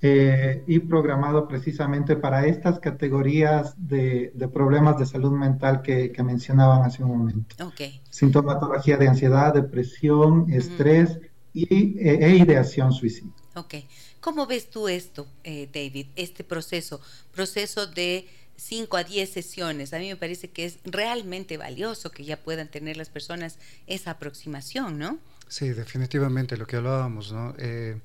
[0.00, 6.22] eh, y programado precisamente para estas categorías de, de problemas de salud mental que, que,
[6.22, 7.56] mencionaban hace un momento.
[7.66, 8.00] Okay.
[8.08, 11.18] Sintomatología de ansiedad, depresión, estrés
[11.52, 13.32] y, e, e, ideación suicida.
[13.56, 13.74] Ok.
[14.20, 17.00] ¿Cómo ves tú esto, eh, David, este proceso?
[17.32, 19.92] Proceso de 5 a 10 sesiones.
[19.92, 23.58] A mí me parece que es realmente valioso que ya puedan tener las personas
[23.88, 25.18] esa aproximación, ¿no?
[25.48, 27.54] Sí, definitivamente, lo que hablábamos, ¿no?
[27.58, 27.98] Eh,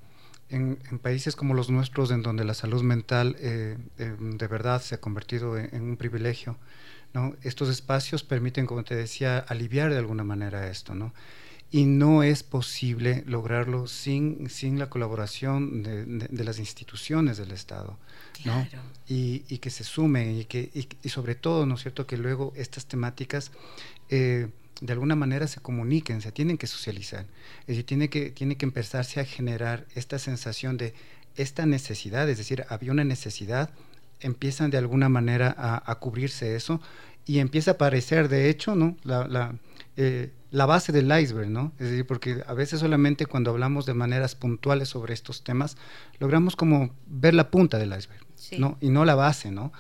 [0.54, 4.96] en, países como los nuestros, en donde la salud mental eh, eh, de verdad se
[4.96, 6.58] ha convertido en, un privilegio,
[7.14, 7.36] ¿no?
[7.42, 10.94] estos espacios permiten, como te decía, aliviar de alguna manera esto.
[10.94, 11.14] ¿no?
[11.72, 17.98] Y no es posible lograrlo sin, sin la colaboración de, las instituciones del Estado.
[18.46, 18.68] ¿no?
[19.08, 22.86] Y, que se sumen y, que, y, sobre todo, ¿no es cierto?, que luego estas
[22.86, 23.52] temáticas...
[24.10, 24.50] Eh,
[24.82, 27.26] de alguna manera se comuniquen, se tienen que socializar.
[27.62, 30.94] Es decir, tiene que, tiene que empezarse a generar esta sensación de
[31.36, 33.72] esta necesidad, es decir, había una necesidad,
[34.20, 36.80] empiezan de alguna manera a, cubrirse eso
[37.26, 38.96] y empieza a aparecer, de hecho, ¿no?
[39.04, 39.56] La, la,
[39.98, 41.72] eh, la, base del iceberg, ¿no?
[41.80, 45.78] Es decir, porque a veces solamente cuando hablamos de maneras puntuales sobre estos temas,
[46.20, 48.22] logramos como ver la punta del iceberg,
[48.58, 48.78] ¿no?
[48.80, 49.74] Y no la base, ¿no?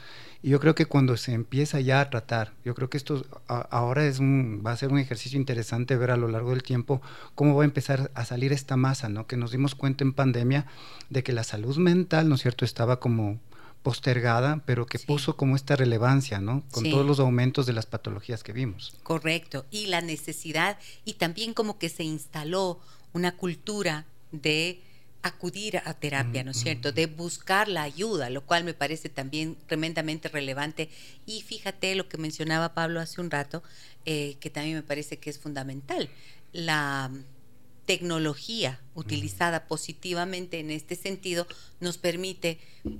[0.43, 4.05] Y yo creo que cuando se empieza ya a tratar, yo creo que esto ahora
[4.05, 7.01] es un, va a ser un ejercicio interesante ver a lo largo del tiempo
[7.33, 9.25] cómo va a empezar a salir esta masa, ¿no?
[9.25, 10.65] Que nos dimos cuenta en pandemia
[11.09, 13.39] de que la salud mental, ¿no es cierto?, estaba como
[13.83, 16.63] postergada, pero que puso como esta relevancia, ¿no?
[16.71, 18.95] Con todos los aumentos de las patologías que vimos.
[19.03, 22.79] Correcto, y la necesidad, y también como que se instaló
[23.13, 24.81] una cultura de
[25.23, 26.91] acudir a terapia, ¿no es cierto?
[26.91, 30.89] De buscar la ayuda, lo cual me parece también tremendamente relevante.
[31.25, 33.63] Y fíjate lo que mencionaba Pablo hace un rato,
[34.05, 36.09] eh, que también me parece que es fundamental.
[36.51, 37.09] La
[37.85, 41.47] tecnología utilizada positivamente en este sentido
[41.79, 42.59] nos permite,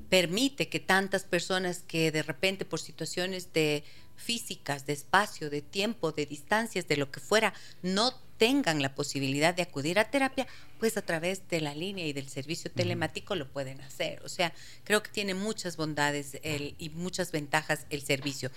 [0.10, 3.84] permite que tantas personas que de repente por situaciones de
[4.16, 8.14] físicas, de espacio, de tiempo, de distancias, de lo que fuera, no
[8.44, 10.46] tengan la posibilidad de acudir a terapia,
[10.78, 14.22] pues a través de la línea y del servicio telemático lo pueden hacer.
[14.26, 14.52] O sea,
[14.84, 18.52] creo que tiene muchas bondades y muchas ventajas el servicio.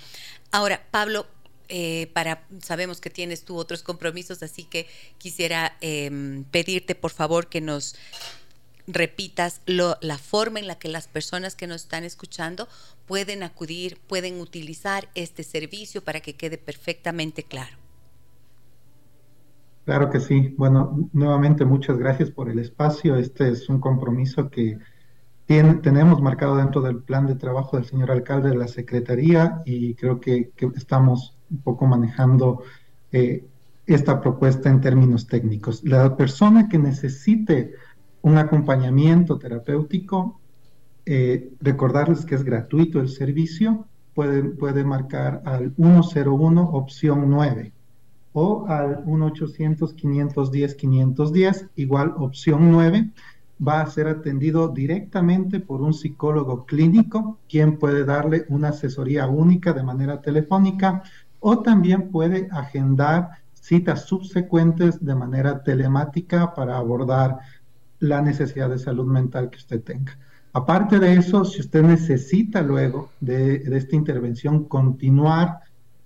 [0.50, 1.28] Ahora, Pablo,
[1.68, 7.48] eh, para sabemos que tienes tú otros compromisos, así que quisiera em, pedirte por favor
[7.48, 7.94] que nos
[8.88, 12.68] repitas la forma en la que las personas que nos están escuchando
[13.06, 17.85] pueden acudir, pueden utilizar este servicio para que quede perfectamente claro.
[19.86, 20.52] Claro que sí.
[20.58, 23.14] Bueno, nuevamente muchas gracias por el espacio.
[23.14, 24.78] Este es un compromiso que
[25.46, 30.20] tenemos marcado dentro del plan de trabajo del señor alcalde de la Secretaría y creo
[30.20, 32.64] que, estamos un poco manejando
[33.12, 33.44] eh,
[33.86, 35.84] esta propuesta en términos técnicos.
[35.84, 37.74] La persona que necesite
[38.22, 40.40] un acompañamiento terapéutico,
[41.04, 47.72] eh, recordarles que es gratuito el servicio, puede, puede marcar al 101 opción 9
[48.38, 53.08] o al 1-800-510-510, igual opción 9,
[53.66, 59.72] va a ser atendido directamente por un psicólogo clínico, quien puede darle una asesoría única
[59.72, 61.02] de manera telefónica
[61.40, 67.38] o también puede agendar citas subsecuentes de manera telemática para abordar
[68.00, 70.18] la necesidad de salud mental que usted tenga.
[70.52, 75.60] Aparte de eso, si usted necesita luego de, de esta intervención continuar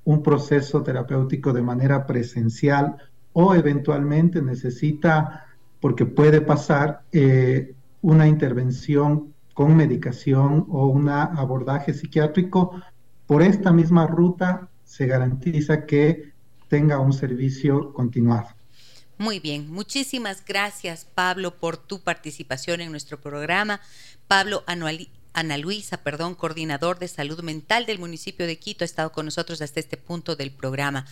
[0.04, 2.96] un proceso terapéutico de manera presencial
[3.32, 5.46] o eventualmente necesita,
[5.80, 12.80] porque puede pasar, eh, una intervención con medicación o un abordaje psiquiátrico,
[13.26, 16.32] por esta misma ruta se garantiza que
[16.68, 18.48] tenga un servicio continuado.
[19.18, 23.80] Muy bien, muchísimas gracias Pablo por tu participación en nuestro programa.
[24.28, 29.12] Pablo Anuali Ana Luisa, perdón, coordinador de salud mental del municipio de Quito, ha estado
[29.12, 31.06] con nosotros hasta este punto del programa.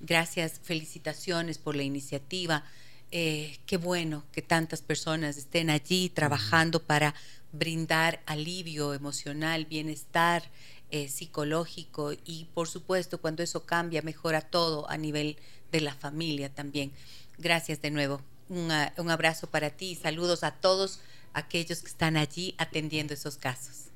[0.00, 2.64] Gracias, felicitaciones por la iniciativa.
[3.10, 7.14] Eh, qué bueno que tantas personas estén allí trabajando para
[7.52, 10.42] brindar alivio emocional, bienestar
[10.90, 15.36] eh, psicológico y por supuesto cuando eso cambia mejora todo a nivel
[15.70, 16.92] de la familia también.
[17.38, 18.20] Gracias de nuevo.
[18.48, 21.00] un abrazo para ti y saludos a todos
[21.34, 23.86] aquellos que están allí atendiendo esos casos.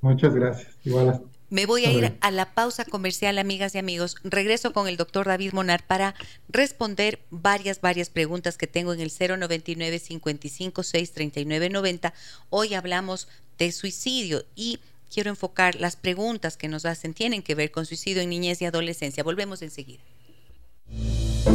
[0.00, 0.68] Muchas gracias.
[0.84, 4.16] Igual Me voy a ir a la pausa comercial, amigas y amigos.
[4.24, 6.14] Regreso con el doctor David Monar para
[6.48, 12.14] responder varias, varias preguntas que tengo en el 099 55 639 90.
[12.50, 13.28] Hoy hablamos
[13.58, 14.80] de suicidio y
[15.12, 18.64] quiero enfocar las preguntas que nos hacen tienen que ver con suicidio en niñez y
[18.64, 19.22] adolescencia.
[19.22, 20.02] Volvemos enseguida.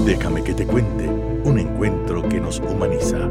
[0.05, 3.29] Déjame que te cuente un encuentro que nos humaniza.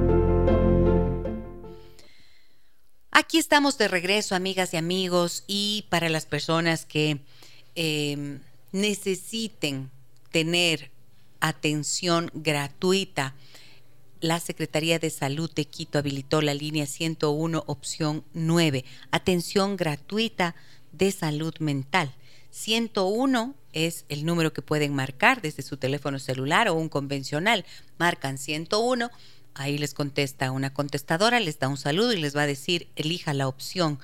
[3.18, 7.20] Aquí estamos de regreso, amigas y amigos, y para las personas que
[7.74, 8.40] em,
[8.72, 9.90] necesiten
[10.32, 10.90] tener
[11.40, 13.34] atención gratuita,
[14.20, 20.54] la Secretaría de Salud de Quito habilitó la línea 101, opción 9, atención gratuita
[20.92, 22.14] de salud mental.
[22.50, 27.64] 101 es el número que pueden marcar desde su teléfono celular o un convencional.
[27.96, 29.10] Marcan 101
[29.56, 33.34] ahí les contesta una contestadora, les da un saludo y les va a decir, elija
[33.34, 33.98] la opción,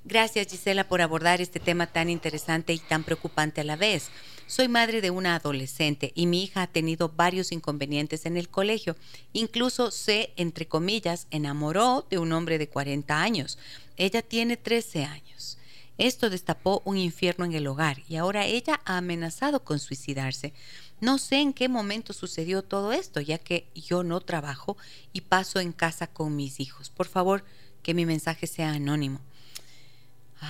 [0.08, 4.12] Gracias Gisela por abordar este tema tan interesante y tan preocupante a la vez.
[4.46, 8.96] Soy madre de una adolescente y mi hija ha tenido varios inconvenientes en el colegio.
[9.34, 13.58] Incluso se, entre comillas, enamoró de un hombre de 40 años.
[13.98, 15.58] Ella tiene 13 años.
[15.98, 20.54] Esto destapó un infierno en el hogar y ahora ella ha amenazado con suicidarse.
[21.02, 24.78] No sé en qué momento sucedió todo esto, ya que yo no trabajo
[25.14, 26.92] y paso en casa con mis hijos.
[26.92, 27.44] Por favor,
[27.82, 29.20] que mi mensaje sea anónimo.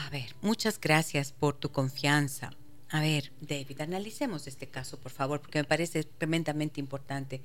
[0.04, 2.52] A ver, muchas gracias por tu confianza.
[2.90, 7.42] A ver, David, analicemos este caso, por favor, porque me parece tremendamente importante.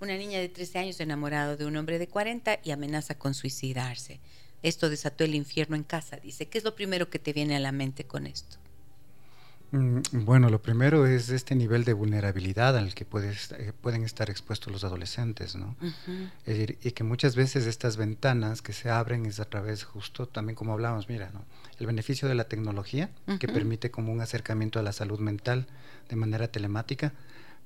[0.00, 4.18] Una niña de 13 años enamorada de un hombre de 40 y amenaza con suicidarse.
[4.62, 6.48] Esto desató el infierno en casa, dice.
[6.48, 8.56] ¿Qué es lo primero que te viene a la mente con esto?
[9.72, 14.28] Mm, bueno, lo primero es este nivel de vulnerabilidad al que puedes, eh, pueden estar
[14.28, 15.76] expuestos los adolescentes, ¿no?
[16.44, 20.26] Es decir, y que muchas veces estas ventanas que se abren es a través justo,
[20.26, 21.44] también como hablábamos, mira, ¿no?
[21.78, 25.66] El beneficio de la tecnología, que permite como un acercamiento a la salud mental
[26.08, 27.12] de manera telemática,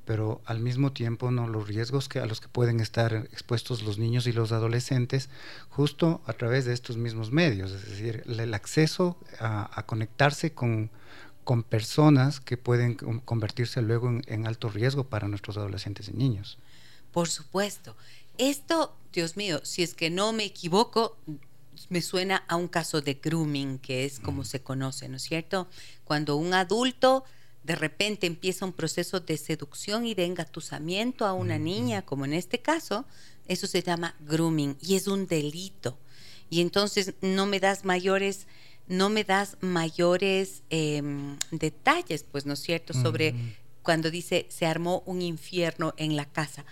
[0.05, 3.99] pero al mismo tiempo no los riesgos que a los que pueden estar expuestos los
[3.99, 5.31] niños y los adolescentes
[5.71, 10.91] justo a través de estos mismos medios, es decir, el, acceso a, conectarse con,
[11.45, 16.59] con, personas que pueden convertirse luego en, alto riesgo para nuestros adolescentes y niños.
[17.13, 17.97] Por supuesto.
[18.39, 21.17] Esto, Dios mío, si es que no me equivoco,
[21.89, 25.69] me suena a un caso de grooming, que es como se conoce, ¿no es cierto?
[26.05, 27.25] Cuando un adulto
[27.65, 32.35] de repente empieza un proceso de seducción y de engatusamiento a una niña, como en
[32.35, 33.07] este caso,
[33.49, 35.99] eso se llama grooming y es un delito.
[36.51, 38.47] Y entonces no me das mayores,
[38.87, 43.35] no me das mayores em, detalles, pues, ¿no es cierto?, sobre
[43.83, 46.65] cuando dice se armó un infierno en la casa.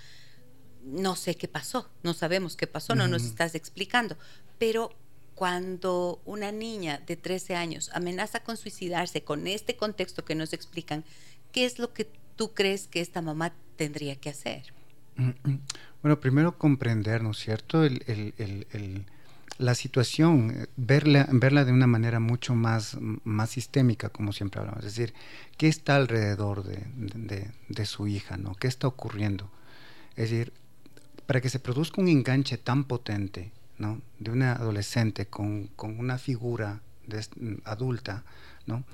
[0.85, 4.17] No sé qué pasó, no sabemos qué pasó, no nos estás explicando,
[4.59, 4.91] pero
[5.35, 11.05] cuando una niña de 13 años amenaza con suicidarse con este contexto que nos explican,
[11.53, 14.73] ¿qué es lo que tú crees que esta mamá tendría que hacer?
[16.03, 17.85] Bueno, primero comprender, ¿no es cierto?
[19.59, 24.85] La situación, verla, verla de una manera mucho más, más sistémica, como siempre hablamos.
[24.85, 25.15] Es decir,
[25.57, 28.37] ¿qué está alrededor de, de su hija?
[28.37, 28.55] ¿no?
[28.55, 29.51] ¿Qué está ocurriendo?
[30.17, 30.53] Es decir,
[31.27, 33.53] para que se produzca un enganche tan potente
[34.19, 36.81] de una adolescente con, una figura
[37.65, 38.25] adulta,
[38.67, 38.85] ¿no?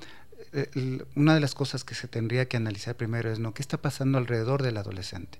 [0.52, 3.52] Eh, una de las cosas que se tendría que analizar primero es ¿no?
[3.52, 5.38] qué está pasando alrededor del adolescente,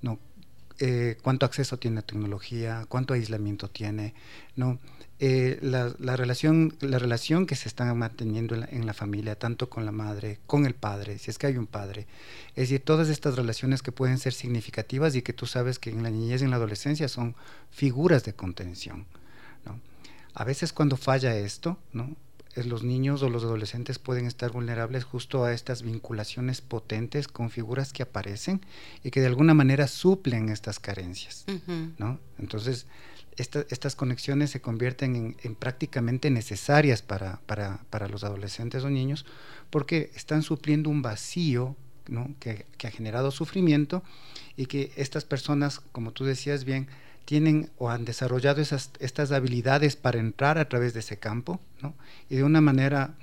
[0.00, 0.18] ¿no?
[0.80, 4.14] Eh, cuánto acceso tiene a tecnología, cuánto aislamiento tiene,
[4.54, 4.78] ¿no?
[5.18, 9.90] Eh, la, relación, la relación que se está manteniendo en la, familia, tanto con la
[9.90, 12.06] madre, con el padre, si es que hay un padre.
[12.50, 16.04] Es decir, todas estas relaciones que pueden ser significativas y que tú sabes que en
[16.04, 17.34] la niñez y en la adolescencia son
[17.72, 19.06] figuras de contención.
[19.66, 19.80] ¿no?
[20.34, 22.14] A veces cuando falla esto, ¿no?
[22.54, 27.92] Los niños o los adolescentes pueden estar vulnerables justo a estas vinculaciones potentes con figuras
[27.92, 28.60] que aparecen
[29.04, 31.44] y que de alguna manera suplen estas carencias.
[31.98, 32.18] ¿no?
[32.38, 32.86] Entonces,
[33.36, 37.40] estas conexiones se convierten en, prácticamente necesarias para,
[38.08, 39.26] los adolescentes o niños
[39.70, 41.76] porque están supliendo un vacío
[42.40, 44.02] que, ha generado sufrimiento
[44.56, 46.88] y que estas personas, como tú decías bien,
[47.28, 51.60] tienen o han desarrollado esas, estas habilidades para entrar a través de ese campo
[52.30, 53.16] y de una manera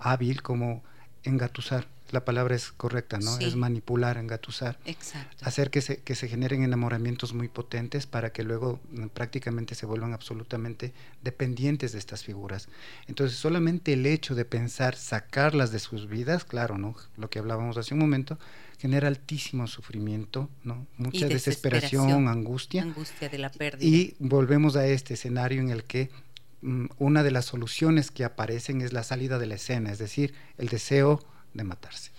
[0.00, 0.82] hábil como
[1.22, 3.38] engatusar la palabra es correcta, ¿no?
[3.38, 4.78] Es manipular, engatusar.
[4.84, 5.44] Exacto.
[5.46, 9.86] Hacer que se, que se generen enamoramientos muy potentes para que luego mm, prácticamente se
[9.86, 10.92] vuelvan absolutamente
[11.22, 12.68] dependientes de estas figuras.
[13.08, 16.94] Entonces, solamente el hecho de pensar sacarlas de sus vidas, claro, ¿no?
[17.16, 18.38] Lo que hablábamos hace un momento,
[18.82, 20.88] genera altísimo sufrimiento, ¿no?
[20.96, 22.82] Mucha desesperación, angustia.
[22.82, 23.86] Angustia de la pérdida.
[23.88, 26.10] Y volvemos a este escenario en el que
[26.62, 30.34] mm, una de las soluciones que aparecen es la salida de la escena, es decir,
[30.58, 31.20] el deseo
[31.54, 32.10] de matarse.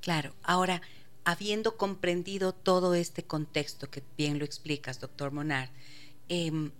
[0.00, 0.80] Claro, ahora,
[1.24, 5.70] habiendo comprendido todo este contexto que bien lo explicas, doctor Monar,
[6.28, 6.70] em,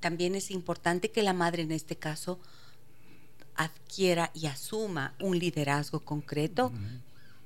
[0.00, 2.40] también es importante que la madre en este caso
[3.54, 6.72] adquiera y asuma un liderazgo concreto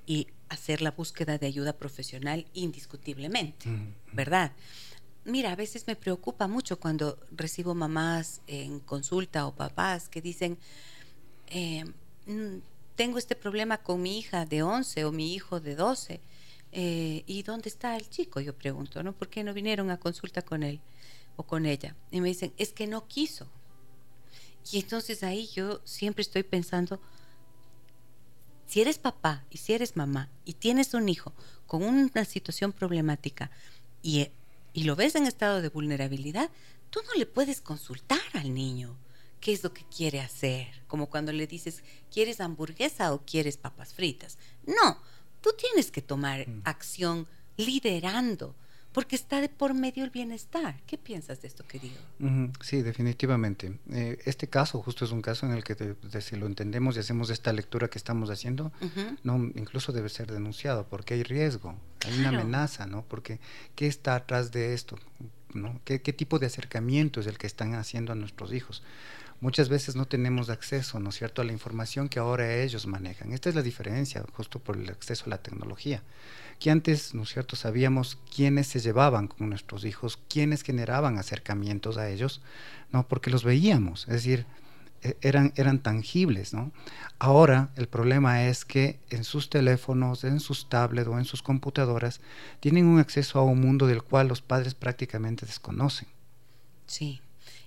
[0.06, 3.68] y hacer la búsqueda de ayuda profesional indiscutiblemente,
[4.12, 4.52] ¿verdad?
[5.24, 10.58] Mira, a veces me preocupa mucho cuando recibo mamás en consulta o papás que dicen,
[11.46, 11.92] em,
[12.96, 16.20] tengo este problema con mi hija de 11 o mi hijo de 12.
[16.72, 18.40] Eh, ¿Y dónde está el chico?
[18.40, 19.12] Yo pregunto, ¿no?
[19.12, 20.80] ¿Por qué no vinieron a consulta con él
[21.36, 21.94] o con ella?
[22.10, 23.46] Y me dicen, es que no quiso.
[24.70, 27.00] Y entonces ahí yo siempre estoy pensando,
[28.66, 31.32] si eres papá y si eres mamá y tienes un hijo
[31.66, 33.50] con una situación problemática
[34.02, 34.28] y,
[34.72, 36.50] y lo ves en estado de vulnerabilidad,
[36.90, 38.96] tú no le puedes consultar al niño
[39.40, 41.82] qué es lo que quiere hacer, como cuando le dices,
[42.12, 44.38] ¿quieres hamburguesa o quieres papas fritas?
[44.66, 44.98] No,
[45.40, 46.62] tú tienes que tomar mm.
[46.64, 48.54] acción liderando,
[48.92, 50.80] porque está de por medio el bienestar.
[50.86, 51.96] ¿Qué piensas de esto, querido?
[52.60, 53.78] Sí, definitivamente.
[53.90, 57.30] Eh, este caso justo es un caso en el que si lo entendemos y hacemos
[57.30, 58.72] esta lectura que estamos haciendo,
[59.22, 61.76] no, incluso debe ser denunciado porque hay riesgo,
[62.06, 63.02] hay una amenaza, ¿no?
[63.02, 63.40] Porque
[63.74, 64.98] ¿qué está atrás de esto?
[65.54, 65.80] ¿no?
[65.84, 68.82] ¿Qué, ¿Qué tipo de acercamiento es el que están haciendo a nuestros hijos?
[69.42, 73.32] muchas veces no tenemos acceso, ¿no es cierto?, a la información que ahora ellos manejan.
[73.32, 76.02] Esta es la diferencia, justo por el acceso a la tecnología.
[76.58, 81.96] Que antes, ¿no es cierto?, sabíamos quiénes se llevaban con nuestros hijos, quiénes generaban acercamientos
[81.96, 82.40] a ellos,
[82.92, 83.06] ¿no?
[83.08, 84.46] Porque los veíamos, es decir,
[85.02, 86.72] e, eran, eran tangibles, ¿no?
[87.18, 92.20] Ahora el problema es que en sus teléfonos, en sus tablets o en sus computadoras
[92.60, 96.08] tienen un acceso a un mundo del cual los padres prácticamente desconocen.
[96.86, 97.20] Sí.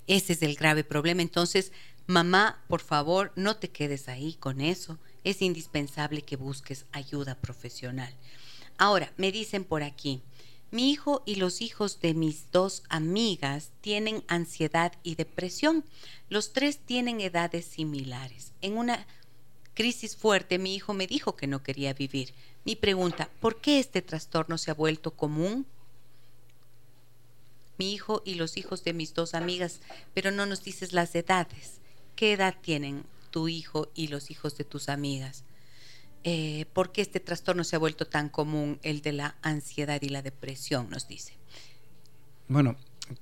[0.07, 1.21] Ese es el grave problema.
[1.21, 1.71] Entonces,
[2.07, 4.99] mamá, por favor, no te quedes ahí con eso.
[5.23, 8.13] Es indispensable que busques ayuda profesional.
[8.78, 10.21] Ahora, me dicen por aquí,
[10.71, 15.86] mi hijo y los hijos de mis dos amigas tienen ansiedad y depresión.
[16.30, 18.51] Los tres tienen edades similares.
[18.61, 19.05] En una
[19.73, 22.34] crisis fuerte, mi hijo me dijo que no quería vivir.
[22.65, 25.65] Mi pregunta, ¿por qué este trastorno se ha vuelto común?
[27.78, 29.80] mi hijo y los hijos de mis dos amigas,
[30.13, 31.80] pero no nos dices las edades.
[32.15, 35.43] ¿Qué edad tienen tu hijo y los hijos de tus amigas?
[36.28, 40.09] Eh, ¿Por qué este trastorno se ha vuelto tan común, el de la ansiedad y
[40.09, 41.34] la depresión, nos dice?
[42.47, 42.76] Bueno,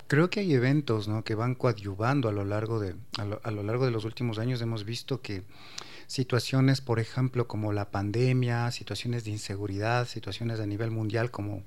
[0.08, 3.92] creo que hay eventos que van coadyuvando a lo, largo de, a lo largo de
[3.92, 4.62] los últimos años.
[4.62, 5.44] Hemos visto que
[6.08, 11.64] situaciones, por ejemplo, como la pandemia, situaciones de inseguridad, situaciones a nivel mundial como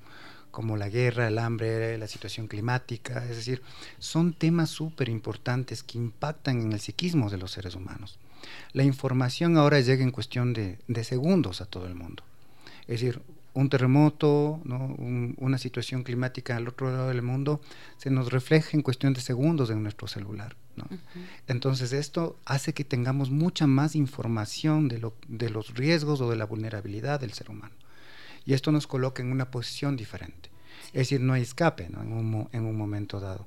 [0.57, 3.61] como la guerra, el hambre, la situación climática, es decir,
[3.99, 8.19] son temas súper importantes que impactan en el psiquismo de los seres humanos.
[8.73, 12.23] La información ahora llega en cuestión de, segundos a todo el mundo.
[12.83, 13.21] Es decir,
[13.55, 14.61] un terremoto,
[15.39, 17.61] una situación climática al otro lado del mundo,
[17.97, 20.57] se nos refleja en cuestión de segundos en nuestro celular.
[21.49, 26.37] Entonces esto hace que tengamos mucha más información de, lo, de los riesgos o de
[26.37, 27.73] la vulnerabilidad del ser humano
[28.47, 30.49] y esto nos coloca en una posición diferente.
[30.89, 33.47] Es decir, no hay escape En, un, en, un, momento dado.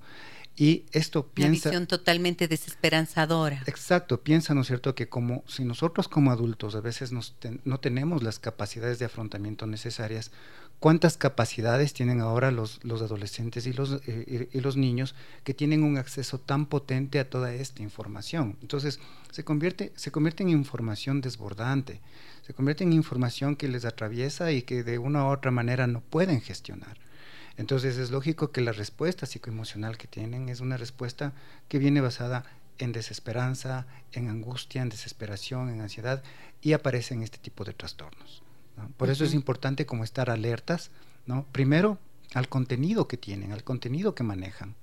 [0.59, 1.69] Y esto piensa...
[1.69, 3.63] Una visión totalmente desesperanzadora.
[3.65, 8.23] Exacto, piensa, ¿no es cierto?, que como si nosotros como adultos a veces no tenemos
[8.23, 10.31] las capacidades de afrontamiento necesarias,
[10.79, 15.83] ¿cuántas capacidades tienen ahora los, los adolescentes y los, eh, y los niños que tienen
[15.83, 18.57] un acceso tan potente a toda esta información?
[18.61, 18.99] Entonces,
[19.31, 22.01] se convierte, se convierte en información desbordante
[22.49, 26.01] se convierte en información que les atraviesa y que de una u otra manera no
[26.01, 26.97] pueden gestionar.
[27.59, 31.33] Entonces es lógico que la respuesta psicoemocional que tienen es una respuesta
[31.67, 32.45] que viene basada
[32.77, 36.23] en desesperanza, en angustia, en desesperación, en ansiedad
[36.61, 38.43] y aparecen este tipo de trastornos.
[38.95, 40.89] Por eso es importante como estar alertas,
[41.25, 41.45] ¿no?
[41.51, 41.97] Primero
[42.33, 44.75] al contenido que tienen, al contenido que manejan.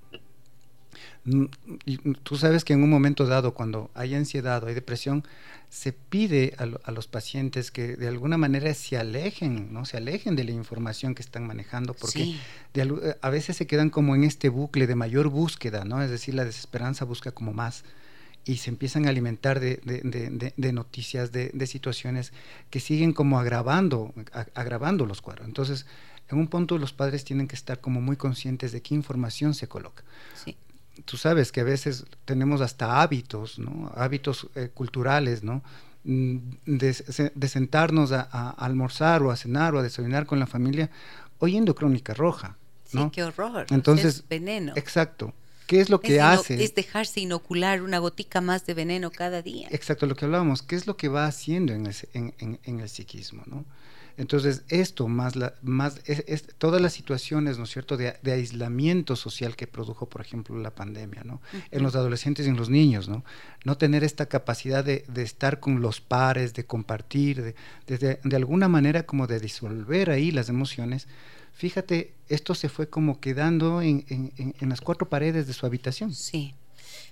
[1.25, 1.45] Mm,
[1.85, 5.23] y tú sabes que en un momento dado, cuando hay ansiedad o hay depresión,
[5.69, 9.85] se pide a, los pacientes que de alguna manera se alejen, ¿no?
[9.85, 12.37] Se alejen de la información que están manejando, porque
[12.73, 16.01] eh, a veces se quedan como en este bucle de mayor búsqueda, ¿no?
[16.01, 17.83] Es decir, la desesperanza busca como más
[18.45, 19.81] y se empiezan a alimentar de,
[20.71, 22.31] noticias, de, situaciones
[22.69, 24.13] que siguen como agravando,
[24.53, 25.47] agravando los cuadros.
[25.47, 25.85] Entonces,
[26.29, 29.67] en un punto los padres tienen que estar como muy conscientes de qué información se
[29.67, 30.05] coloca.
[30.45, 30.55] Sí
[31.05, 33.91] tú sabes que a veces tenemos hasta hábitos, ¿no?
[33.95, 35.63] Hábitos eh, culturales, ¿no?
[36.03, 36.93] Mm, de,
[37.47, 40.89] sentarnos a, almorzar o a cenar o a desayunar con la familia
[41.39, 42.55] oyendo Crónica Roja.
[42.93, 43.05] ¿no?
[43.05, 43.65] Sí, qué horror.
[43.71, 44.71] Entonces, es veneno.
[44.77, 45.33] Exacto.
[45.65, 46.63] ¿Qué es lo que hace?
[46.63, 49.67] Es dejarse inocular una gotica más de veneno cada día.
[49.69, 50.61] Exacto, lo que hablábamos.
[50.61, 53.43] ¿Qué es lo que va haciendo en, en, en el psiquismo?
[53.45, 53.65] ¿no?
[54.17, 59.55] Entonces, esto más, la, más es, todas las situaciones, ¿no es cierto?, de, aislamiento social
[59.55, 61.41] que produjo, por ejemplo, la pandemia, ¿no?
[61.71, 63.23] En los adolescentes y en los niños, ¿no?
[63.63, 67.55] No tener esta capacidad de, estar con los pares, de compartir,
[67.85, 71.07] de, de, alguna manera como de disolver ahí las emociones.
[71.53, 76.13] Fíjate, esto se fue como quedando en, en, en las cuatro paredes de su habitación.
[76.13, 76.53] Sí.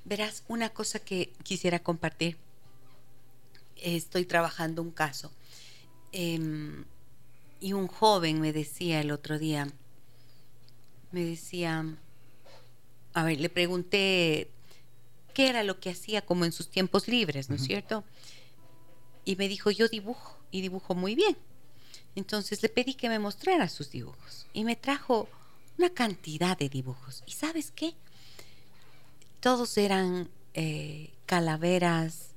[0.06, 2.38] Verás, una cosa que quisiera compartir
[3.94, 5.32] estoy trabajando un caso.
[6.12, 6.86] Em,
[7.66, 9.68] y un joven me decía el otro día,
[11.10, 11.84] me decía,
[13.12, 14.52] a ver, le pregunté
[15.34, 18.04] qué era lo que hacía como en sus tiempos libres, ¿no es cierto?
[19.24, 21.36] Y me dijo, yo dibujo y dibujo muy bien.
[22.14, 25.28] Entonces le pedí que me mostrara sus dibujos y me trajo
[25.80, 27.24] una cantidad de dibujos.
[27.26, 27.96] ¿Y sabes qué?
[29.40, 32.35] Todos eran eh, calaveras.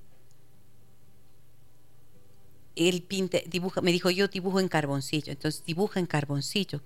[2.78, 3.06] Él
[3.46, 6.80] dibuja, me dijo, yo dibujo en carboncillo, entonces dibuja en carboncillo.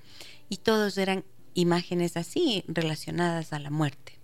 [0.48, 1.24] Y todos eran
[1.54, 4.18] imágenes así relacionadas a la muerte.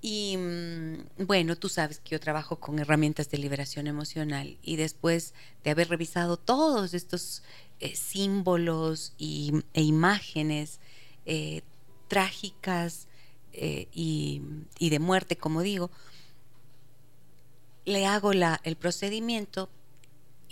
[0.00, 5.32] Y mm, bueno, tú sabes que yo trabajo con herramientas de liberación emocional y después
[5.62, 7.42] de haber revisado todos estos
[7.78, 10.80] eh, símbolos y, e imágenes
[11.24, 11.62] eh,
[12.08, 13.06] trágicas
[13.52, 14.40] eh, y,
[14.78, 15.90] de muerte, como digo,
[17.84, 19.68] le hago el procedimiento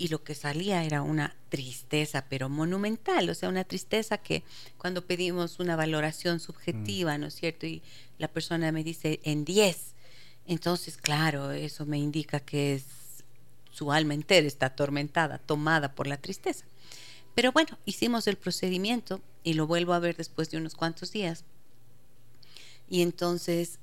[0.01, 4.44] y lo que salía era una tristeza, pero monumental, o sea, una tristeza que
[4.78, 7.18] cuando pedimos una valoración subjetiva.
[7.18, 7.66] ¿no es cierto?
[7.66, 7.82] Y
[8.16, 9.94] la persona me dice en 10,
[10.46, 12.80] entonces, claro, eso me indica que
[13.72, 16.64] su alma entera está atormentada, tomada por la tristeza.
[17.34, 21.44] Pero bueno, hicimos el procedimiento y lo vuelvo a ver después de unos cuantos días.
[22.88, 23.80] Y entonces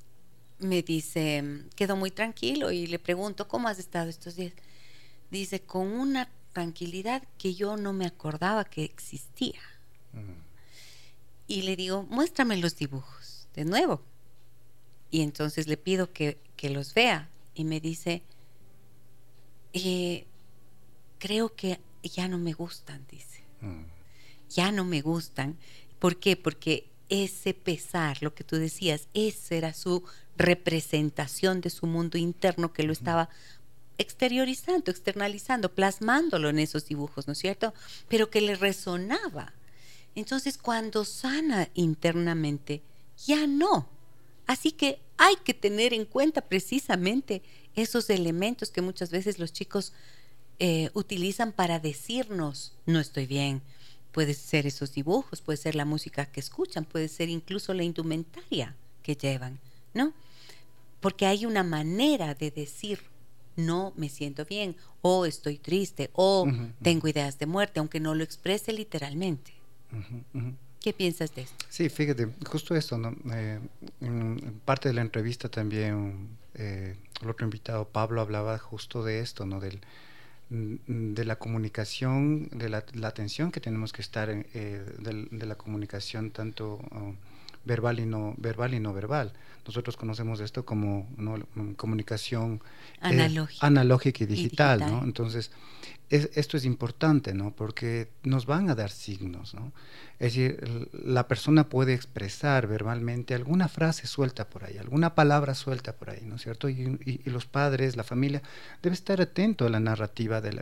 [0.57, 1.43] me dice,
[1.76, 4.53] quedó muy tranquilo y le pregunto, ¿cómo has estado estos días?
[5.32, 9.61] Dice, con una tranquilidad que yo no me acordaba que existía.
[11.47, 14.01] Y le digo, muéstrame los dibujos, de nuevo.
[15.11, 17.30] Y entonces le pido que, los vea.
[17.53, 18.23] Y me dice,
[19.73, 20.25] eh,
[21.19, 23.43] creo que ya no me gustan, dice.
[23.61, 23.84] Mm.
[24.49, 25.57] Ya no me gustan.
[25.99, 26.36] ¿Por qué?
[26.36, 30.03] Porque ese pesar, lo que tú decías, esa era su
[30.38, 33.30] representación de su mundo interno que lo estaba
[33.98, 37.74] exteriorizando, externalizando, plasmándolo en esos dibujos, ¿no es cierto?
[38.08, 39.54] Pero que le resonaba.
[40.16, 42.82] Entonces, cuando sana internamente,
[43.26, 43.89] ya no.
[44.45, 47.41] Así que hay que tener en cuenta precisamente
[47.76, 49.93] esos elementos que muchas veces los chicos
[50.60, 53.62] eh, utilizan para decirnos, no estoy bien.
[54.12, 58.76] Puede ser esos dibujos, puede ser la música que escuchan, puede ser incluso la indumentaria
[59.04, 59.60] que llevan,
[59.93, 60.14] ¿no?
[61.00, 63.02] Porque hay una manera de decir
[63.58, 66.47] no me siento bien, o estoy triste, o
[66.82, 69.51] tengo ideas de muerte, aunque no lo exprese literalmente.
[70.80, 71.66] ¿Qué piensas de esto?
[71.70, 73.14] Sí, fíjate, justo esto, ¿no?
[73.34, 73.60] Eh,
[73.99, 79.45] en parte de la entrevista también eh, el otro invitado, Pablo, hablaba justo de esto,
[79.45, 79.60] ¿no?
[79.60, 79.80] Del,
[80.49, 85.55] mm, de la comunicación, de la, atención que tenemos que estar en, eh, de, la
[85.55, 87.16] comunicación tanto oh,
[87.68, 89.34] verbal y no verbal y no verbal.
[89.65, 91.07] Nosotros conocemos esto como
[91.76, 92.61] comunicación
[93.03, 95.03] eh, analógica y digital, ¿no?
[95.03, 95.51] Entonces,
[96.10, 97.51] esto es importante, ¿no?
[97.55, 99.74] Porque nos van a dar signos, ¿no?
[100.20, 105.93] Es decir, la persona puede expresar verbalmente alguna frase suelta por ahí, alguna palabra suelta
[105.93, 106.70] por ahí, ¿no es cierto?
[106.70, 108.41] Y, los padres, la familia,
[108.82, 110.53] debe estar atento a la narrativa de,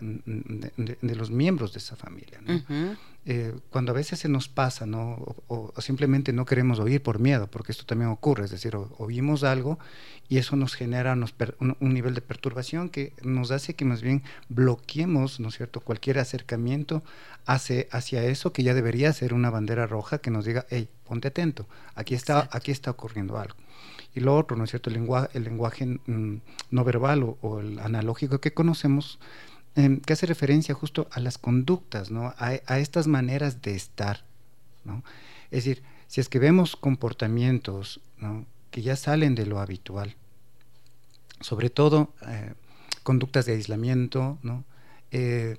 [1.02, 2.98] los miembros de esa familia, ¿no?
[3.28, 5.36] Eh, cuando a veces se nos pasa, ¿no?
[5.48, 9.80] O, simplemente no queremos oír por miedo, porque esto también ocurre, es decir, oímos algo
[10.30, 11.18] y eso nos genera
[11.60, 16.20] un, nivel de perturbación que nos hace que más bien bloqueemos, ¿no es cierto?, cualquier
[16.20, 17.04] acercamiento
[17.46, 21.30] hacia, hacia eso que ya debería ser una bandera roja que nos diga, hey, ponte
[21.30, 23.56] atento, aquí está, aquí está ocurriendo algo.
[24.14, 27.60] Y lo otro, ¿no es cierto?, el lenguaje, el lenguaje mm, no verbal o, o
[27.60, 29.20] el analógico que conocemos,
[29.76, 32.34] Em, que hace referencia justo a las conductas, ¿no?
[32.38, 34.24] a, estas maneras de estar.
[34.86, 35.04] ¿no?
[35.52, 38.00] Es decir, si es que vemos comportamientos
[38.72, 40.16] que ya salen de lo habitual,
[41.42, 42.54] sobre todo eh,
[43.04, 44.64] conductas de aislamiento, ¿no?
[45.18, 45.55] Eh,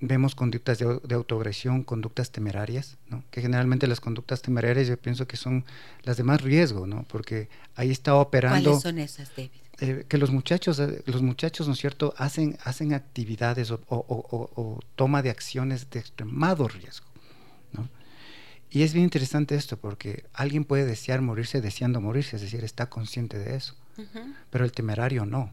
[0.00, 3.22] vemos conductas de, autoagresión, conductas temerarias, ¿no?
[3.30, 5.64] que generalmente las conductas temerarias yo pienso que son
[6.02, 7.04] las de más riesgo, ¿no?
[7.04, 8.70] porque ahí está operando...
[8.70, 9.50] ¿Cuáles son esas, David?
[9.78, 15.22] Eh, que los muchachos, eh, los muchachos, ¿no es cierto?, hacen, hacen actividades o, toma
[15.22, 17.06] de acciones de extremado riesgo,
[17.70, 17.88] ¿no?
[18.68, 22.88] Y es bien interesante esto porque alguien puede desear morirse deseando morirse, es decir, está
[22.88, 23.76] consciente de eso,
[24.50, 25.52] pero el temerario no.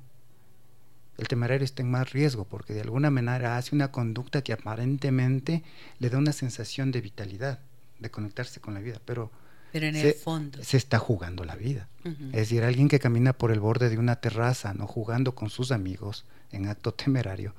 [1.19, 5.63] El temerario está en más riesgo porque de alguna manera hace una conducta que aparentemente
[5.99, 7.59] le da una sensación de vitalidad,
[7.99, 9.31] de conectarse con la vida, pero
[9.71, 10.63] pero en el fondo.
[10.63, 11.87] Se está jugando la vida.
[12.03, 15.71] Es decir, alguien que camina por el borde de una terraza, no jugando con sus
[15.71, 17.53] amigos en acto temerario,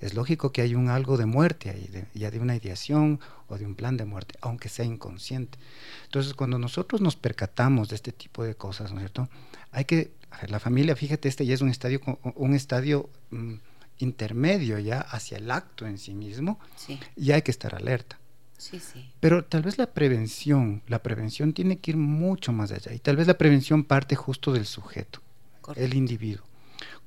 [0.00, 3.66] es lógico que hay un algo de muerte ahí, ya de una ideación o de
[3.66, 5.58] un plan de muerte, aunque sea inconsciente.
[6.04, 9.28] Entonces, cuando nosotros nos percatamos de este tipo de cosas, ¿no es cierto?
[9.72, 10.12] Hay que,
[10.48, 12.00] la familia, fíjate, este ya es un estadio,
[12.36, 13.54] un estadio mm,
[13.98, 18.18] intermedio ya hacia el acto en sí mismo, Sí, ya hay que estar alerta.
[18.56, 19.10] sí, sí.
[19.20, 22.92] Pero tal vez la prevención, la prevención tiene que ir mucho más allá.
[22.94, 25.20] Y tal vez la prevención parte justo del sujeto,
[25.60, 25.84] Correcto.
[25.84, 26.46] el individuo.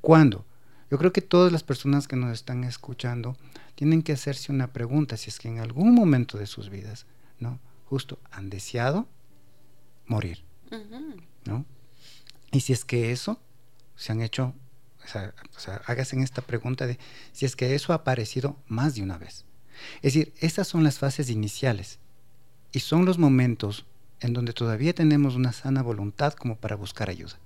[0.02, 0.46] ¿Cuándo?
[0.92, 3.36] Yo creo que todas las personas que nos están escuchando
[3.76, 7.08] tienen que hacerse una pregunta, si es que en algún momento de sus vidas,
[7.40, 7.60] ¿no?
[7.86, 9.08] Justo han deseado
[10.06, 10.44] morir.
[11.46, 11.66] ¿no?
[12.54, 13.40] Y si es que eso
[13.96, 14.54] se han hecho,
[15.04, 16.98] o sea, o sea, hágase esta pregunta de
[17.34, 19.44] si es que eso ha aparecido más de una vez.
[20.02, 22.00] Es decir, estas son las fases iniciales
[22.72, 23.86] y son los momentos
[24.22, 27.38] en donde todavía tenemos una sana voluntad como para buscar ayuda.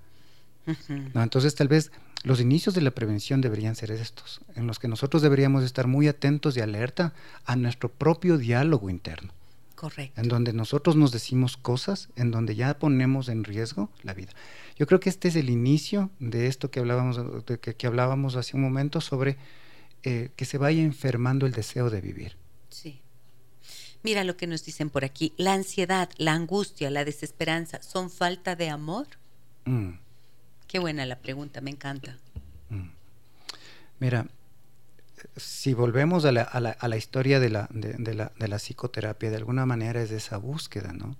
[1.13, 1.23] ¿no?
[1.23, 1.91] Entonces, tal vez
[2.23, 6.07] los inicios de la prevención deberían ser estos, en los que nosotros deberíamos estar muy
[6.07, 7.13] atentos y alerta
[7.45, 9.31] a nuestro propio diálogo interno,
[9.77, 10.19] Correcto.
[10.19, 14.31] en donde nosotros nos decimos cosas, en donde ya ponemos en riesgo la vida.
[14.75, 18.35] Yo creo que este es el inicio de esto que hablábamos, de que, que hablábamos
[18.35, 19.37] hace un momento sobre
[20.01, 22.37] eh, que se vaya enfermando el deseo de vivir.
[22.69, 23.01] Sí.
[24.03, 25.33] Mira lo que nos dicen por aquí.
[25.37, 29.05] La ansiedad, la angustia, la desesperanza, ¿son falta de amor?
[29.65, 29.99] Mm.
[30.67, 32.17] Qué buena la pregunta, me encanta.
[32.69, 32.89] Mm.
[33.99, 34.27] Mira,
[35.35, 38.47] si volvemos a la, a la- a la historia de la, de, de la, de
[38.47, 41.15] la psicoterapia, de alguna manera es esa búsqueda, ¿no?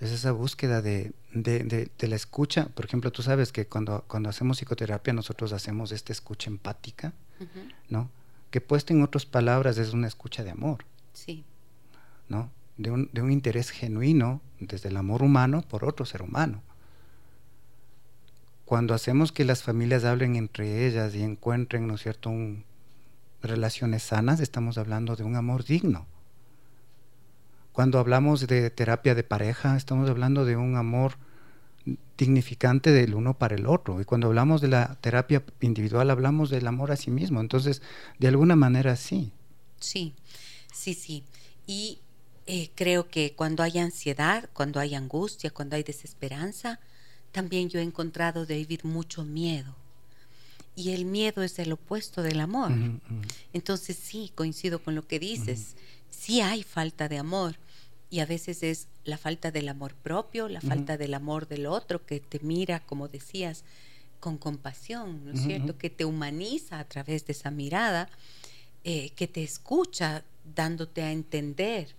[0.00, 2.66] Es esa búsqueda de, de- de- de la escucha.
[2.74, 7.12] Por ejemplo, tú sabes que cuando, cuando hacemos psicoterapia nosotros hacemos esta escucha empática.
[7.88, 8.08] ¿no?
[8.50, 11.44] Que puesta en otras palabras es una escucha de amor, Sí,
[12.28, 12.50] ¿no?
[12.76, 16.62] De un, de un interés genuino desde el amor humano por otro ser humano.
[18.64, 22.64] Cuando hacemos que las familias hablen entre ellas y encuentren, ¿no es cierto?, un-
[23.42, 26.06] relaciones sanas, estamos hablando de un amor digno.
[27.72, 31.14] Cuando hablamos de terapia de pareja, estamos hablando de un amor
[32.16, 34.00] dignificante del uno para el otro.
[34.00, 37.40] Y cuando hablamos de la terapia individual, hablamos del amor a sí mismo.
[37.40, 37.82] Entonces,
[38.18, 39.32] de alguna manera sí.
[39.80, 40.14] sí,
[40.72, 41.24] sí, sí.
[41.66, 42.00] Y
[42.46, 46.80] eh, creo que cuando hay ansiedad, cuando hay angustia, cuando hay desesperanza,
[47.30, 49.74] también yo he encontrado vivir mucho miedo.
[50.74, 52.72] Y el miedo es el opuesto del amor.
[53.52, 55.74] Entonces sí, coincido con lo que dices.
[56.10, 57.56] Sí hay falta de amor.
[58.10, 62.04] Y a veces es la falta del amor propio, la falta del amor del otro
[62.04, 63.64] que te mira, como decías,
[64.20, 65.76] con compasión, ¿no es cierto?
[65.78, 68.08] Que te humaniza a través de esa mirada,
[68.84, 71.94] eh, que te escucha dándote a entender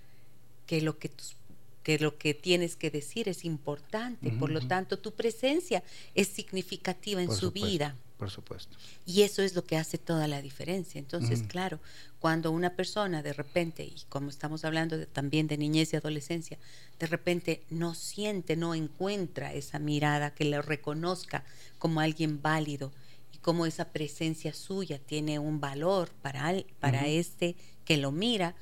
[0.67, 1.36] que lo que, tus-
[1.84, 4.30] que lo que tienes que decir es importante.
[4.32, 5.84] Por lo tanto, tu presencia
[6.15, 7.95] es significativa en Por su supuesto, vida.
[8.24, 8.78] Por supuesto.
[9.05, 10.97] Y eso es lo que hace toda la diferencia.
[10.99, 11.80] Entonces, claro,
[12.19, 16.57] cuando una persona de repente, y como estamos hablando de- también de niñez y adolescencia,
[16.99, 21.43] de repente no siente, no encuentra esa mirada que le reconozca
[21.80, 22.91] como alguien válido
[23.34, 28.55] y como esa presencia suya tiene un valor para, al- para este que lo mira,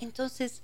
[0.00, 0.62] entonces,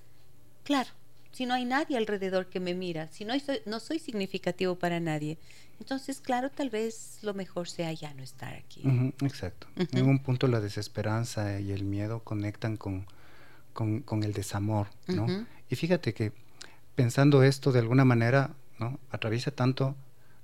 [0.65, 0.91] claro,
[1.33, 4.99] si no hay nadie alrededor que me mira, si no soy, no soy significativo para
[4.99, 5.39] nadie,
[5.81, 8.83] entonces, claro, tal vez lo mejor sea ya no estar aquí.
[9.23, 9.67] Exacto.
[9.77, 13.07] En un punto la desesperanza y el miedo conectan con,
[13.73, 15.27] con, con el desamor, ¿no?
[15.69, 16.33] Y fíjate que
[16.95, 18.99] pensando esto de alguna manera, ¿no?
[19.11, 19.97] Atraviesa tanto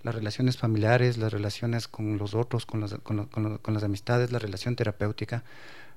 [0.03, 3.75] las relaciones familiares, las relaciones con los otros, con, las- con, lo- con lo- con
[3.75, 5.43] las amistades, la relación terapéutica,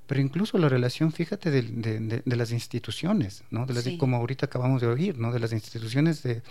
[0.10, 3.68] pero incluso la relación, fíjate, de, de- de- de las instituciones, ¿no?
[3.68, 3.98] De las, Sí.
[4.00, 5.32] Como ahorita acabamos de oír, ¿no?
[5.32, 6.42] De las instituciones de,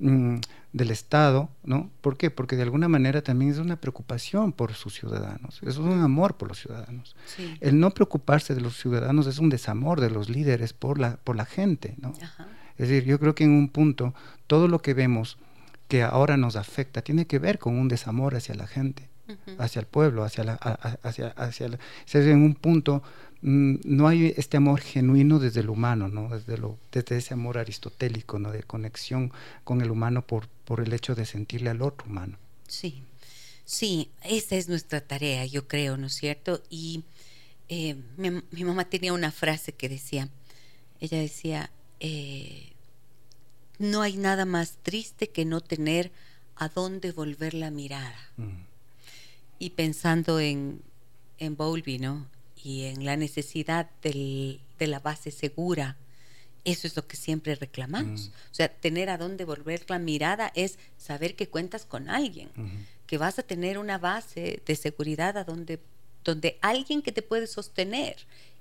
[0.00, 0.38] mm,
[0.72, 1.90] del Estado, ¿no?
[2.00, 2.30] ¿Por qué?
[2.32, 6.48] Porque de alguna manera también es una preocupación por sus ciudadanos, es un amor por
[6.48, 7.14] los ciudadanos.
[7.24, 7.54] Sí.
[7.60, 11.36] El no preocuparse de los ciudadanos es un desamor de los líderes por la, por
[11.36, 12.12] la gente, ¿no?
[12.20, 12.48] Ajá.
[12.76, 14.12] Es decir, yo creo que en un punto
[14.48, 15.38] todo lo que vemos
[15.86, 19.08] que ahora nos afecta tiene que ver con un desamor hacia la gente,
[19.58, 21.78] Hacia el pueblo, hacia la, hacia, hacia la-
[22.12, 23.02] en un punto
[23.42, 26.28] mm, no hay este amor genuino desde el humano, ¿no?
[26.28, 28.50] Desde, lo, desde ese amor aristotélico, ¿no?
[28.52, 29.32] De conexión
[29.64, 32.36] con el humano por, por el hecho de sentirle al otro humano.
[32.68, 33.02] Sí,
[33.64, 36.62] sí, esa es nuestra tarea, yo creo, ¿no es cierto?
[36.68, 37.04] Y
[37.68, 40.28] eh, mi, mi mamá tenía una frase que decía,
[41.00, 41.70] ella decía,
[42.00, 42.72] eh,
[43.78, 46.12] no hay nada más triste que no tener
[46.56, 48.16] a dónde volver la mirada.
[48.36, 48.73] Mm.
[49.58, 50.82] Y pensando en,
[51.38, 52.26] en Bowlby, ¿no?
[52.62, 55.96] Y en la necesidad del- de la base segura,
[56.64, 58.28] eso es lo que siempre reclamamos.
[58.28, 58.32] Mm.
[58.50, 62.48] O sea, tener a dónde volver la mirada es saber que cuentas con alguien
[63.06, 65.78] que vas a tener una base de seguridad a donde,
[66.24, 68.16] donde alguien que te puede sostener.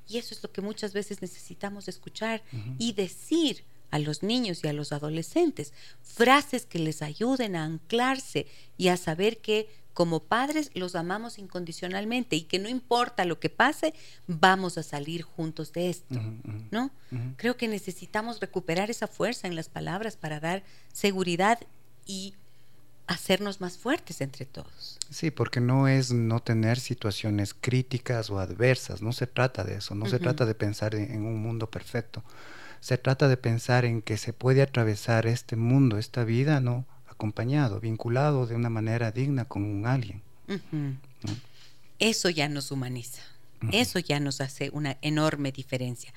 [0.08, 2.44] Y eso es lo que muchas veces necesitamos escuchar
[2.78, 5.72] y decir a los niños y a los adolescentes,
[6.02, 12.36] frases que les ayuden a anclarse y a saber que como padres los amamos incondicionalmente
[12.36, 13.94] y que no importa lo que pase,
[14.28, 16.20] vamos a salir juntos de esto,
[16.72, 16.92] ¿no?
[17.38, 21.60] Creo que necesitamos recuperar esa fuerza en las palabras para dar seguridad
[22.06, 22.34] y
[23.08, 24.98] hacernos más fuertes entre todos.
[25.10, 29.96] Sí, porque no es no tener situaciones críticas o adversas, no se trata de eso,
[29.96, 32.24] no se trata de pensar en, un mundo perfecto,
[32.80, 36.86] se trata de pensar en que se puede atravesar este mundo, esta vida, ¿no?
[37.24, 40.22] Acompañado, vinculado de una manera digna con un alguien.
[41.98, 43.22] Eso ya nos humaniza,
[43.72, 46.14] eso ya nos hace una enorme diferencia.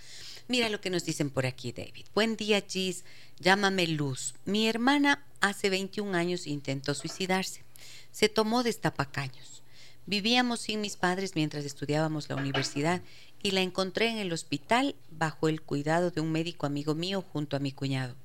[0.48, 2.06] Mira lo que nos dicen por aquí, David.
[2.12, 3.04] Buen día, Gis.
[3.38, 4.34] Llámame Luz.
[4.46, 7.62] Mi hermana hace 21 años intentó suicidarse.
[8.10, 9.62] Se tomó destapacaños.
[10.06, 13.00] Vivíamos sin mis padres mientras estudiábamos la universidad
[13.44, 17.56] y la encontré en el hospital bajo el cuidado de un médico amigo mío junto
[17.56, 18.16] a mi cuñado.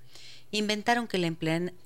[0.51, 1.27] Inventaron que la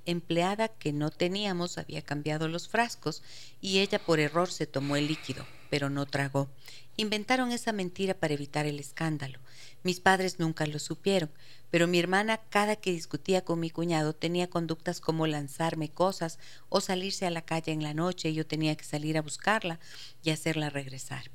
[0.05, 3.21] empleada que no teníamos había cambiado los frascos
[3.61, 6.49] y ella por error se tomó el líquido, pero no tragó.
[6.97, 9.37] Inventaron esa mentira para evitar el escándalo.
[9.83, 11.29] Mis padres nunca lo supieron,
[11.69, 16.39] pero mi hermana cada que discutía con mi cuñado tenía conductas como lanzarme cosas
[16.69, 19.79] o salirse a la calle en la noche y yo tenía que salir a buscarla
[20.23, 21.29] y hacerla regresar.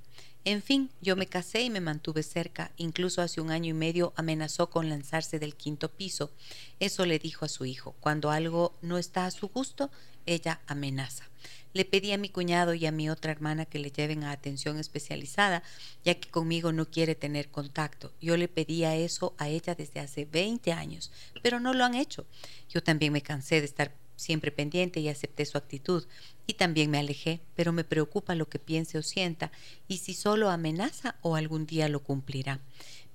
[0.47, 4.15] En fin, yo me casé y me mantuve cerca, incluso hace un año y medio
[4.17, 6.33] amenazó con lanzarse del quinto piso.
[6.79, 7.95] Eso le dijo a su hijo.
[8.01, 9.91] Cuando algo no está a su gusto,
[10.25, 11.29] ella amenaza.
[11.75, 14.79] Le pedí a mi cuñado y a mi otra hermana que le lleven a atención
[14.79, 15.63] especializada,
[16.05, 18.13] ya que conmigo no quiere tener contacto.
[18.21, 21.13] Yo le pedía eso a ella desde hace 20 años,
[21.43, 22.27] pero no lo han hecho.
[22.71, 26.07] Yo también me cansé de estar siempre pendiente y acepté su actitud.
[26.47, 29.51] Y también me alejé, pero me preocupa lo que piense o sienta
[29.89, 32.61] y si solo amenaza o algún día lo cumplirá.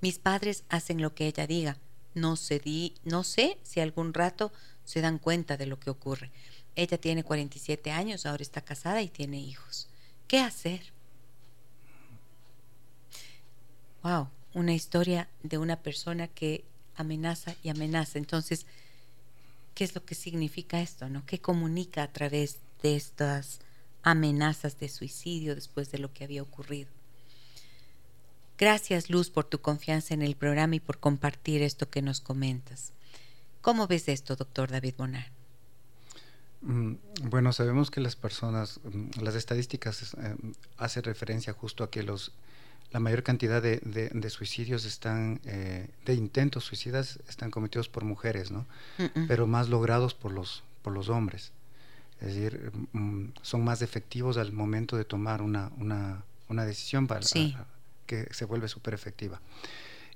[0.00, 1.78] Mis padres hacen lo que ella diga.
[2.14, 2.62] No, sé,
[3.04, 4.52] no sé si algún rato
[4.84, 6.30] se dan cuenta de lo que ocurre.
[6.74, 9.88] Ella tiene 47 años, ahora está casada y tiene hijos.
[10.28, 10.92] ¿Qué hacer?
[14.02, 16.64] Wow, una historia de una persona que
[16.96, 18.18] amenaza y amenaza.
[18.18, 18.66] Entonces,
[19.76, 21.08] ¿qué es lo que significa esto?
[21.08, 21.24] ¿no?
[21.26, 23.60] ¿Qué comunica a través de estas
[24.02, 26.88] amenazas de suicidio después de lo que había ocurrido?
[28.58, 32.94] Gracias, Luz, por tu confianza en el programa y por compartir esto que nos comentas.
[33.60, 35.30] ¿Cómo ves esto, doctor David Bonar?
[36.62, 40.36] Mm, bueno, sabemos que las personas, mm, las estadísticas eh,
[40.78, 42.32] hacen referencia justo a que los
[42.92, 48.66] la mayor cantidad de, suicidios están, eh, de intentos suicidas están cometidos por mujeres, ¿no?
[49.28, 51.52] Pero más logrados por los, por los hombres.
[52.20, 57.20] Es decir, mm, son más efectivos al momento de tomar una, una, decisión para,
[58.06, 59.40] que se vuelve súper efectiva.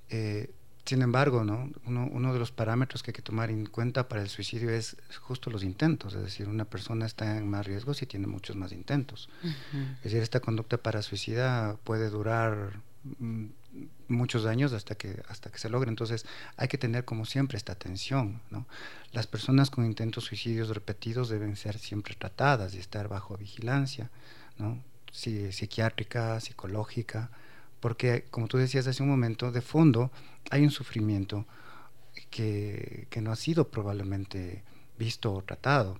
[0.08, 0.50] Eh,
[0.84, 1.70] sin embargo, ¿no?
[1.86, 5.50] Uno, de los parámetros que hay que tomar en cuenta para el suicidio es justo
[5.50, 9.28] los intentos, es decir, una persona está en más riesgo si tiene muchos más intentos.
[9.98, 12.80] Es decir, esta conducta para suicida puede durar
[13.18, 13.46] mm,
[14.08, 15.90] muchos años hasta que hasta que se logre.
[15.90, 16.26] Entonces,
[16.56, 18.66] hay que tener como siempre esta atención, ¿no?
[19.12, 24.10] Las personas con intentos suicidios repetidos deben ser siempre tratadas y estar bajo vigilancia,
[24.58, 24.82] ¿no?
[25.12, 27.30] psiquiátrica, psicológica,
[27.80, 30.10] porque como tú decías hace un momento, de fondo
[30.50, 31.46] hay un sufrimiento
[32.30, 34.62] que, no ha sido probablemente
[34.98, 35.98] visto o tratado.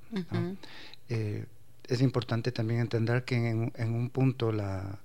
[1.09, 1.47] Eh,
[1.89, 5.01] es importante también entender que en, un punto la,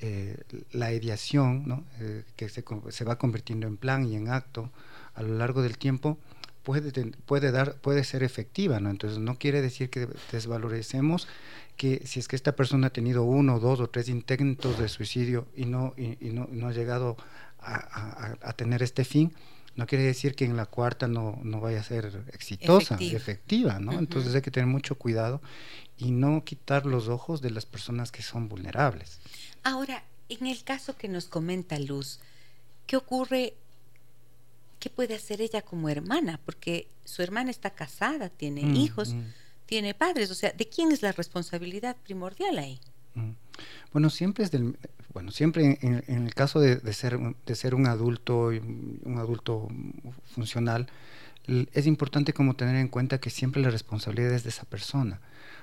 [0.00, 0.36] eh,
[0.72, 4.70] la ideación, eh, que se, se, va convirtiendo en plan y en acto
[5.14, 6.18] a lo largo del tiempo,
[6.64, 6.90] puede,
[7.26, 8.80] puede, dar, puede ser efectiva.
[8.80, 8.90] ¿no?
[8.90, 11.28] Entonces no quiere decir que desvalorecemos
[11.76, 15.46] que si es que esta persona ha tenido uno, dos o tres intentos de suicidio
[15.56, 17.16] y no, y, no, no, ha llegado
[17.60, 19.32] a, tener este fin,
[19.74, 23.92] no quiere decir que en la cuarta no, no vaya a ser exitosa, efectiva, ¿no?
[23.92, 25.40] Entonces hay que tener mucho cuidado
[25.96, 29.18] y no quitar los ojos de las personas que son vulnerables.
[29.64, 32.20] Ahora, en el caso que nos comenta Luz,
[32.86, 33.54] ¿qué ocurre?
[34.84, 36.38] ¿Qué puede hacer ella como hermana?
[36.44, 39.14] Porque su hermana está casada, tiene mm, hijos.
[39.14, 39.22] Mm
[39.66, 40.30] tiene padres.
[40.30, 42.80] O sea, ¿de quién es la responsabilidad primordial ahí?
[43.14, 43.30] Mm.
[43.92, 44.76] Bueno, siempre es del,
[45.12, 49.68] bueno, siempre en, el caso de, ser, de ser un adulto, un adulto
[50.34, 50.88] funcional,
[51.46, 55.20] es importante como tener en cuenta que siempre la responsabilidad es de esa persona,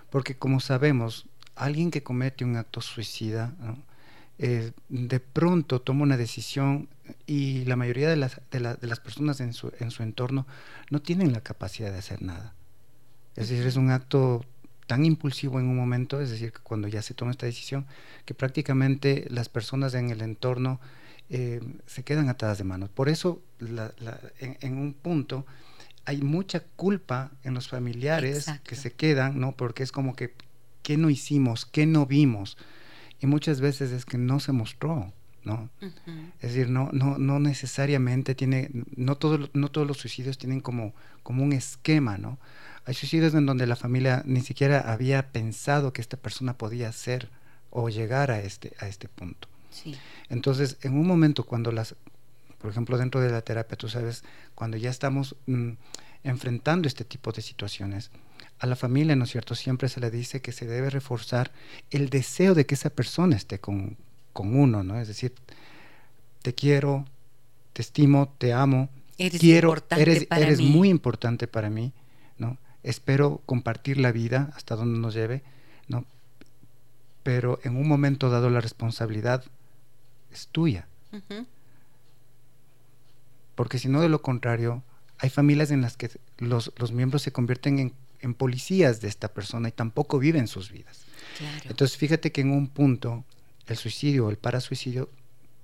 [0.10, 3.54] porque como sabemos, alguien que comete un acto suicida,
[4.44, 6.90] eh, de pronto toma una decisión
[7.28, 10.48] y la mayoría de las, de, de las personas en su, en su entorno
[10.90, 12.56] no tienen la capacidad de hacer nada.
[13.36, 14.44] Es decir, es un acto
[14.88, 17.86] tan impulsivo en un momento, es decir, que cuando ya se toma esta decisión,
[18.26, 20.82] que prácticamente las personas en el entorno
[21.30, 22.90] eh, se quedan atadas de manos.
[22.90, 25.46] Por eso, en, un punto,
[26.04, 29.52] hay mucha culpa en los familiares que se quedan, ¿no?
[29.52, 30.34] Porque es como que,
[30.82, 31.66] ¿qué no hicimos?
[31.68, 32.58] ¿Qué no vimos?
[33.22, 35.14] Y muchas veces es que no se mostró,
[35.44, 35.70] ¿no?
[36.42, 40.94] Es decir, no, no, no necesariamente tiene, no, todo, no todos los suicidios tienen como,
[41.24, 42.40] como un esquema, ¿no?
[42.86, 47.30] Hay suicidios en donde la familia ni siquiera había pensado que esta persona podía ser
[47.70, 49.48] o llegar a este, a este punto.
[50.30, 51.96] Entonces, en un momento cuando las,
[52.60, 54.24] por ejemplo, dentro de la terapia, tú sabes,
[54.56, 55.72] cuando ya estamos mm,
[56.24, 58.12] enfrentando este tipo de situaciones,
[58.62, 59.56] a la familia, ¿no es cierto?
[59.56, 61.52] Siempre se le dice que se debe reforzar
[61.90, 63.98] el deseo de que esa persona esté con,
[64.34, 65.00] con uno, ¿no?
[65.00, 65.34] Es decir,
[66.44, 67.06] te quiero,
[67.74, 71.92] te estimo, te amo, eres quiero, eres, eres muy importante para mí,
[72.38, 72.60] ¿no?
[72.84, 75.42] Espero compartir la vida hasta donde nos lleve,
[75.88, 76.06] ¿no?
[77.24, 79.44] Pero en un momento dado la responsabilidad
[80.32, 80.88] es tuya.
[83.56, 84.84] Porque si no, de lo contrario,
[85.18, 89.34] hay familias en las que los, los miembros se convierten en, en, policías de esta
[89.34, 91.06] persona y tampoco viven sus vidas.
[91.66, 93.26] Entonces, fíjate que en un punto,
[93.68, 95.10] el suicidio o el parasuicidio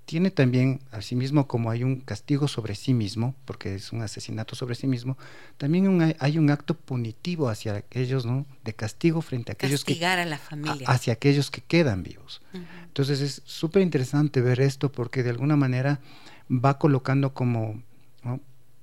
[0.07, 4.73] tiene también, asimismo como hay un castigo sobre sí mismo, porque es un asesinato sobre
[4.75, 5.17] sí mismo,
[5.57, 8.45] también hay un acto punitivo hacia aquellos, ¿no?
[8.63, 10.87] De castigo frente a aquellos Castigar a la familia.
[10.87, 12.41] hacia aquellos que quedan vivos.
[12.85, 15.99] Entonces es súper interesante ver esto porque de alguna manera
[16.49, 17.83] va colocando como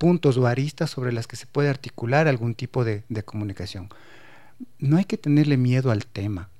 [0.04, 3.88] puntos o aristas sobre las que se puede articular algún tipo de comunicación.
[4.78, 6.50] No hay que tenerle miedo al tema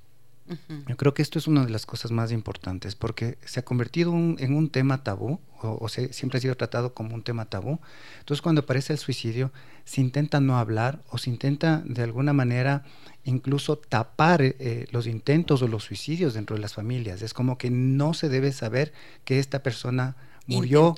[0.87, 4.13] yo creo que esto es una de las cosas más importantes porque se ha convertido
[4.13, 7.79] en un tema tabú o, siempre ha sido tratado como un tema tabú.
[8.19, 9.51] Entonces cuando aparece el suicidio
[9.85, 12.83] se intenta no hablar o se intenta de alguna manera
[13.23, 17.23] incluso tapar eh, eh, los intentos o los suicidios dentro de las familias.
[17.23, 18.93] Es como que no se debe saber
[19.23, 20.15] que esta persona
[20.45, 20.95] murió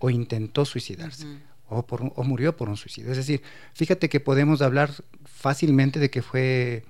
[0.00, 1.26] o intentó suicidarse.
[1.70, 3.10] O, por o murió por un suicidio.
[3.10, 3.42] Es decir,
[3.74, 4.90] fíjate que podemos hablar
[5.24, 6.84] fácilmente de que fue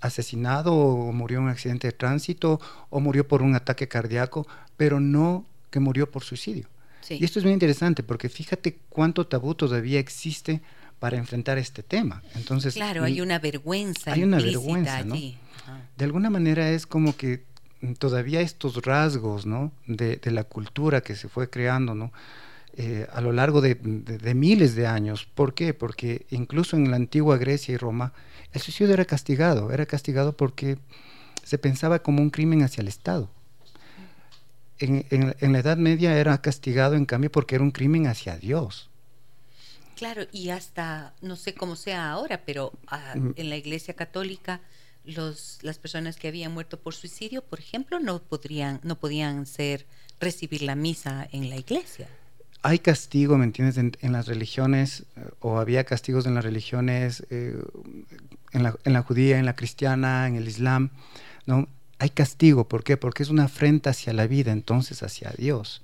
[0.00, 2.60] asesinado o murió en un accidente de tránsito
[2.90, 6.68] o murió por un ataque cardíaco, pero no que murió por suicidio.
[7.08, 10.62] Y esto es muy interesante porque fíjate cuánto tabú todavía existe
[10.98, 12.22] para enfrentar este tema.
[12.34, 14.12] Entonces, claro, hay una vergüenza.
[14.12, 17.44] Hay una vergüenza, De alguna manera es como que
[17.98, 19.72] todavía estos rasgos, ¿no?
[19.86, 22.12] De, la cultura que se fue creando, ¿no?
[22.76, 23.76] Eh, a lo largo de,
[24.34, 25.28] miles de años.
[25.32, 25.74] ¿Por qué?
[25.74, 28.12] Porque incluso en la antigua Grecia y Roma
[28.52, 30.78] el suicidio era castigado, era castigado porque
[31.44, 33.30] se pensaba como un crimen hacia el Estado.
[34.78, 35.06] En,
[35.52, 38.90] la Edad Media era castigado, en cambio, porque era un crimen hacia Dios.
[39.94, 43.34] Claro, y hasta, no sé cómo sea ahora, pero ah, mm.
[43.36, 44.60] en la Iglesia Católica,
[45.04, 49.86] los, las personas que habían muerto por suicidio, por ejemplo, no, podrían, no podían ser,
[50.18, 52.08] recibir la misa en la iglesia
[52.64, 53.76] hay castigo, ¿me entiendes?
[53.76, 57.62] En, las religiones, eh, o había castigos en las religiones, eh,
[58.52, 60.88] en, la, judía, en la cristiana, en el islam,
[61.44, 61.68] ¿no?
[61.98, 62.96] Hay castigo, ¿por qué?
[62.96, 65.82] Porque es una afrenta hacia la vida, entonces hacia Dios,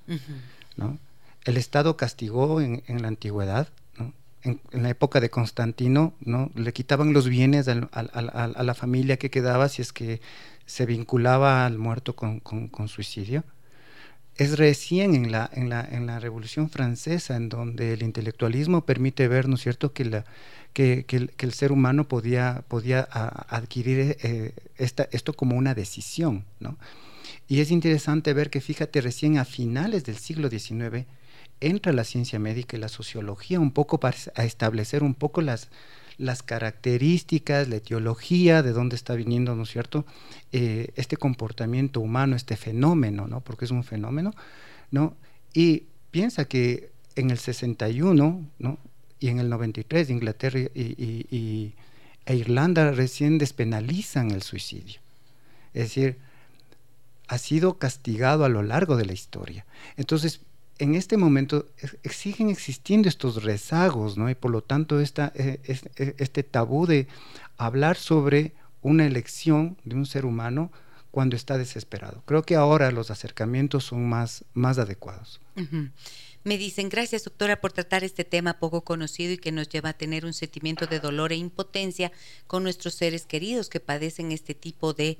[0.76, 0.98] ¿no?
[1.44, 3.68] El Estado castigó en, la antigüedad,
[3.98, 4.14] ¿no?
[4.42, 6.50] en, la época de Constantino, ¿no?
[6.54, 10.22] Le quitaban los bienes a, la familia que quedaba si es que
[10.64, 13.44] se vinculaba al muerto con suicidio
[14.40, 19.28] es recién en la, en la, en la Revolución Francesa en donde el intelectualismo permite
[19.28, 20.24] ver, ¿no es cierto?, que, la,
[20.72, 26.78] que, el, ser humano podía, podía adquirir eh, esta, esto como una decisión, ¿no?
[27.48, 31.04] Y es interesante ver que, fíjate, recién a finales del siglo XIX
[31.60, 35.68] entra la ciencia médica y la sociología un poco para establecer un poco las,
[36.20, 40.04] las características, la etiología, de dónde está viniendo, ¿no es cierto?,
[40.52, 44.34] eh, este comportamiento humano, este fenómeno, ¿no?, porque es un fenómeno,
[44.90, 45.16] ¿no?
[45.54, 48.78] Y piensa que en el 61, ¿no?,
[49.18, 51.74] y en el 93 Inglaterra y,
[52.26, 55.00] e Irlanda recién despenalizan el suicidio.
[55.72, 56.18] Es decir,
[57.28, 59.64] ha sido castigado a lo largo de la historia.
[59.96, 60.40] Entonces,
[60.80, 61.66] en este momento
[62.10, 64.30] siguen existiendo estos rezagos, ¿no?
[64.30, 65.60] Y por lo tanto esta, eh,
[65.96, 67.06] e, este tabú de
[67.58, 70.72] hablar sobre una elección de un ser humano
[71.10, 72.22] cuando está desesperado.
[72.24, 75.40] Creo que ahora los acercamientos son más, más adecuados.
[76.44, 79.98] Me dicen, gracias doctora por tratar este tema poco conocido y que nos lleva a
[79.98, 82.10] tener un sentimiento de dolor e impotencia
[82.46, 85.18] con nuestros seres queridos que padecen este tipo de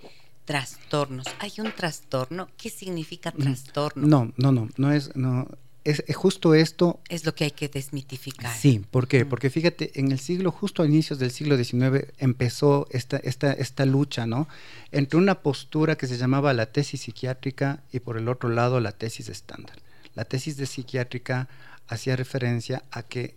[0.50, 1.26] trastornos.
[1.38, 2.48] ¿Hay un trastorno?
[2.56, 4.04] ¿Qué significa mm, trastorno?
[4.04, 5.46] No, no, no, no es, no,
[5.84, 6.98] es, justo esto.
[7.08, 8.52] Es lo que hay que desmitificar.
[8.52, 9.24] Sí, ¿por qué?
[9.24, 9.28] Mm.
[9.28, 13.86] Porque fíjate, en el siglo, justo a inicios del siglo XIX, empezó esta, esta, esta
[13.86, 14.48] lucha, ¿no?
[14.90, 18.90] Entre una postura que se llamaba la tesis psiquiátrica y por el otro lado la
[18.90, 19.76] tesis estándar.
[20.16, 21.48] La tesis de psiquiátrica
[21.86, 23.36] hacía referencia a que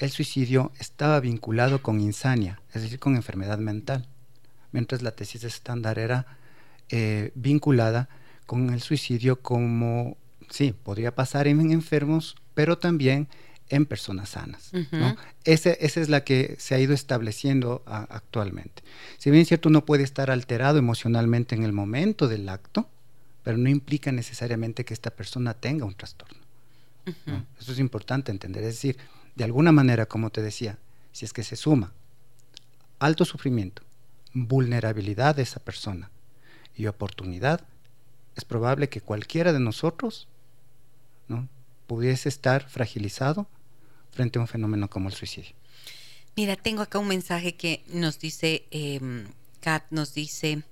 [0.00, 4.08] el suicidio estaba vinculado con insania, es decir, con enfermedad mental,
[4.72, 6.26] mientras la tesis estándar era
[6.88, 8.08] eh, vinculada
[8.46, 10.16] con el suicidio como,
[10.50, 13.28] sí, podría pasar en enfermos, pero también
[13.68, 14.70] en personas sanas.
[15.44, 18.82] esa es la que se ha ido estableciendo actualmente.
[19.16, 22.88] Si bien es cierto, uno puede estar alterado emocionalmente en el momento del acto,
[23.42, 26.38] pero no implica necesariamente que esta persona tenga un trastorno.
[27.58, 28.62] Eso es importante entender.
[28.64, 28.98] Es decir,
[29.34, 30.78] de alguna manera, como te decía,
[31.12, 31.92] si es que se suma
[32.98, 33.82] alto sufrimiento,
[34.34, 36.10] vulnerabilidad de esa persona
[36.76, 37.66] y oportunidad,
[38.36, 40.28] es probable que cualquiera de nosotros
[41.28, 41.48] ¿no?
[41.86, 43.46] pudiese estar fragilizado
[44.10, 45.54] frente a un fenómeno como el suicidio.
[46.34, 49.00] Mira, tengo acá un mensaje que nos dice, eh,
[49.60, 50.62] Kat nos dice,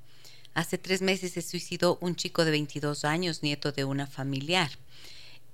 [0.55, 4.71] hace tres meses se suicidó un chico de 22 años, nieto de una familiar.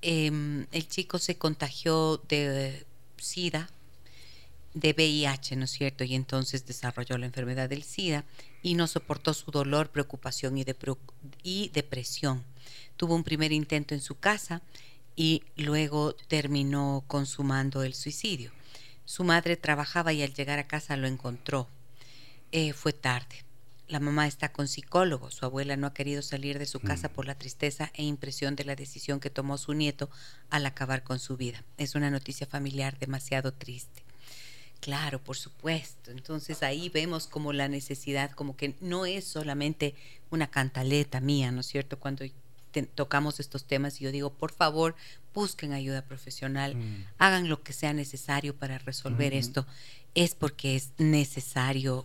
[0.03, 3.69] Em, el chico se contagió de SIDA,
[4.77, 6.05] de VIH, ¿no es cierto?
[6.05, 8.27] Y entonces desarrolló la enfermedad del SIDA
[8.63, 10.67] y no soportó su dolor, preocupación y,
[11.43, 12.45] y depresión.
[12.99, 14.61] Tuvo un primer intento en su casa
[15.17, 18.53] y luego terminó consumando el suicidio.
[19.07, 21.69] Su madre trabajaba y al llegar a casa lo encontró.
[22.53, 23.47] Eh, fue tarde.
[23.89, 25.31] La mamá está con psicólogo.
[25.31, 27.13] Su abuela no ha querido salir de su casa mm.
[27.13, 30.11] por la tristeza e impresión de la decisión que tomó su nieto
[30.51, 31.65] al acabar con su vida.
[31.79, 34.06] Es una noticia familiar demasiado triste.
[34.81, 36.11] Claro, por supuesto.
[36.11, 39.95] Entonces ahí vemos como la necesidad, como que no es solamente
[40.31, 41.99] una cantaleta mía, ¿no es cierto?
[41.99, 42.25] Cuando
[42.95, 44.95] tocamos estos temas y yo digo, por favor,
[45.35, 47.07] busquen ayuda profesional, mm.
[47.19, 49.67] hagan lo que sea necesario para resolver esto,
[50.15, 52.05] es porque es necesario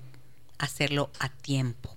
[0.57, 1.95] hacerlo a tiempo.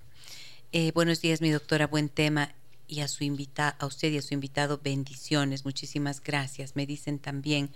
[0.73, 2.53] Eh, buenos días, mi doctora, buen tema.
[2.87, 6.77] Y a, su invita a usted y a su invitado, bendiciones, muchísimas gracias.
[6.77, 7.71] Me dicen también,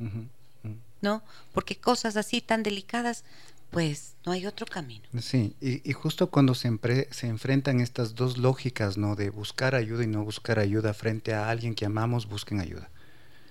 [1.02, 1.24] ¿no?
[1.54, 3.24] Porque cosas así tan delicadas
[3.70, 5.04] pues no hay otro camino.
[5.22, 6.78] Sí, y, justo cuando se,
[7.12, 9.16] se enfrentan estas dos lógicas, ¿no?
[9.16, 12.90] De buscar ayuda y no buscar ayuda frente a alguien que amamos, busquen ayuda.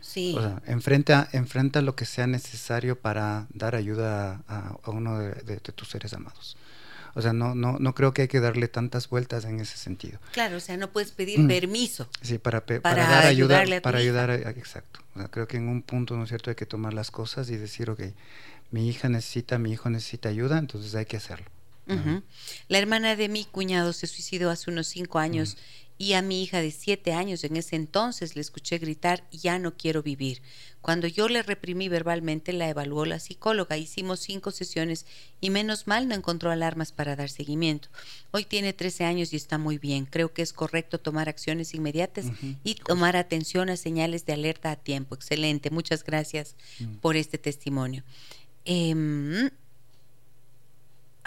[0.01, 0.35] Sí.
[0.37, 5.89] O sea, enfrenta, enfrenta lo que sea necesario para dar ayuda a, uno de, tus
[5.89, 6.57] seres amados.
[7.19, 10.21] O sea, no, no, no creo que hay que darle tantas vueltas en ese sentido.
[10.31, 11.49] Claro, o sea, no puedes pedir mm.
[11.49, 12.09] permiso.
[12.23, 15.01] Sí, para, para, dar ayuda, para ayudar, exacto.
[15.17, 17.51] O sea, creo que en un punto, ¿no es cierto?, hay que tomar las cosas
[17.51, 18.03] y decir, ok,
[18.71, 21.47] mi hija necesita, mi hijo necesita ayuda, entonces hay que hacerlo.
[22.69, 25.57] La hermana de mi cuñado se suicidó hace unos cinco años
[25.99, 29.77] y a mi hija de siete años en ese entonces le escuché gritar, ya no
[29.77, 30.41] quiero vivir.
[30.81, 33.77] Cuando yo le reprimí verbalmente, la evaluó la psicóloga.
[33.77, 35.07] Hicimos cinco sesiones
[35.41, 37.89] y menos mal no encontró alarmas para dar seguimiento.
[38.31, 40.07] Hoy tiene 13 años y está muy bien.
[40.07, 42.27] Creo que es correcto tomar acciones inmediatas
[42.63, 45.17] y tomar atención a señales de alerta a tiempo.
[45.17, 45.71] Excelente.
[45.71, 46.99] Muchas gracias mm.
[46.99, 48.05] por este testimonio.
[48.65, 49.51] Em,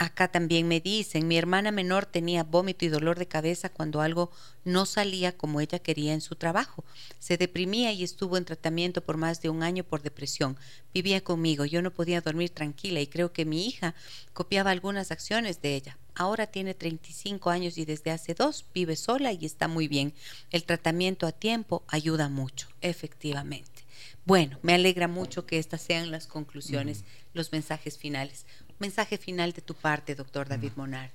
[0.01, 4.31] acá también me dicen, mi hermana menor tenía vómito y dolor de cabeza cuando algo
[4.65, 6.83] no salía como ella quería en su trabajo.
[7.19, 10.57] Se deprimía y estuvo en tratamiento por más de un año por depresión.
[10.91, 13.93] Vivía conmigo, yo no podía dormir tranquila y creo que mi hija
[14.33, 15.99] copiaba algunas acciones de ella.
[16.15, 20.15] Ahora tiene 35 años y desde hace dos vive sola y está muy bien.
[20.49, 23.85] El tratamiento a tiempo ayuda mucho, efectivamente.
[24.25, 27.03] Bueno, me alegra mucho que estas sean las conclusiones,
[27.33, 28.45] los mensajes finales.
[28.81, 31.11] Mensaje final de tu parte, doctor David Monar.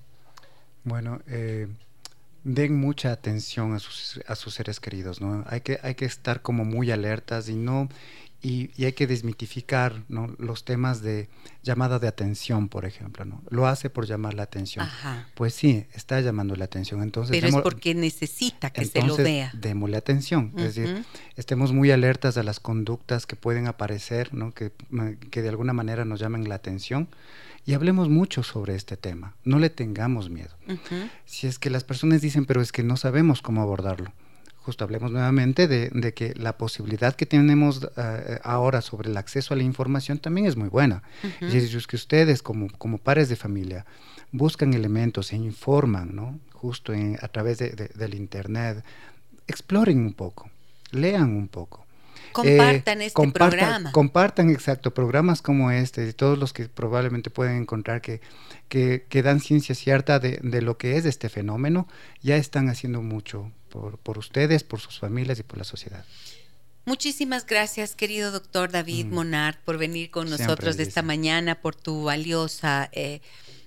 [0.84, 1.66] Bueno, eh,
[2.44, 5.44] den mucha atención a sus, a sus seres queridos, ¿no?
[5.48, 7.88] Hay que, hay que estar como muy alertas y no,
[8.40, 10.04] y, hay que desmitificar
[10.38, 11.28] los temas de
[11.64, 13.24] llamada de atención, por ejemplo.
[13.24, 13.42] ¿no?
[13.50, 14.86] Lo hace por llamar la atención.
[15.34, 17.02] Pues sí, está llamando la atención.
[17.02, 19.50] Entonces, Pero es porque necesita que se lo vea.
[19.54, 20.52] Démosle atención.
[20.56, 24.54] Es decir, estemos muy alertas a las conductas que pueden aparecer, ¿no?
[24.54, 24.70] que,
[25.30, 27.08] que de alguna manera nos llamen la atención
[27.66, 29.34] y hablemos mucho sobre este tema.
[29.44, 30.54] No le tengamos miedo.
[31.24, 34.12] Si es que las personas dicen, pero es que no sabemos cómo abordarlo
[34.66, 39.56] justo hablemos nuevamente de, que la posibilidad que tenemos eh, ahora sobre el acceso a
[39.56, 41.04] la información también es muy buena.
[41.40, 43.86] es que ustedes como, como pares de familia
[44.32, 46.40] buscan elementos, se informan, ¿no?
[46.52, 48.84] Justo a través del Internet,
[49.46, 50.50] exploren un poco,
[50.90, 51.85] lean un poco.
[52.36, 53.92] Compartan eh, este programa.
[53.92, 58.20] Compartan, exacto, programas como este, y todos los que probablemente pueden encontrar que,
[58.68, 61.88] que, dan ciencia cierta de, de, lo que es este fenómeno,
[62.20, 63.50] ya están haciendo mucho
[64.02, 66.04] por, ustedes, por sus familias y por la sociedad.
[66.84, 69.14] Muchísimas gracias, querido doctor David mm.
[69.14, 73.20] Monard, por venir con nosotros de esta mañana, por tu valiosa, eh,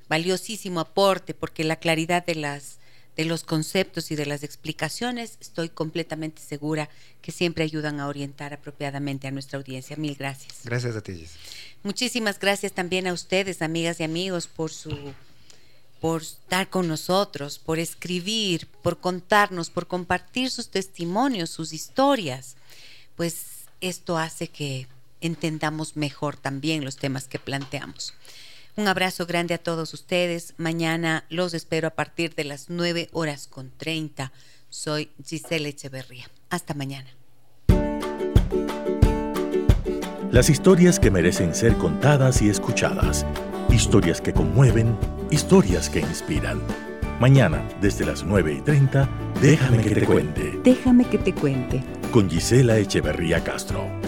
[0.07, 2.78] valiosísimo aporte, porque la claridad de las
[3.19, 6.89] de los conceptos y de las explicaciones, estoy completamente segura
[7.21, 9.97] que siempre ayudan a orientar apropiadamente a nuestra audiencia.
[9.97, 10.61] Mil gracias.
[10.63, 11.25] Gracias a ti.
[11.83, 15.13] Muchísimas gracias también a ustedes, amigas y amigos, por su
[15.99, 22.55] por estar con nosotros, por escribir, por contarnos, por compartir sus testimonios, sus historias,
[23.17, 24.87] pues esto hace que
[25.19, 28.13] entendamos mejor también los temas que planteamos.
[28.79, 30.53] Un abrazo grande a todos ustedes.
[30.55, 34.31] Mañana los espero a partir de las 9 horas con 30.
[34.69, 36.29] Soy Giselle Echeverría.
[36.49, 37.09] Hasta mañana.
[40.31, 43.25] Las historias que merecen ser contadas y escuchadas.
[43.69, 44.97] Historias que conmueven
[45.29, 46.61] Historias que inspiran.
[47.19, 49.09] Mañana, desde las 9 y 30,
[49.41, 50.59] déjame que te cuente.
[50.63, 51.83] Déjame que te cuente.
[52.13, 53.98] Con Gisela Echeverría Castro.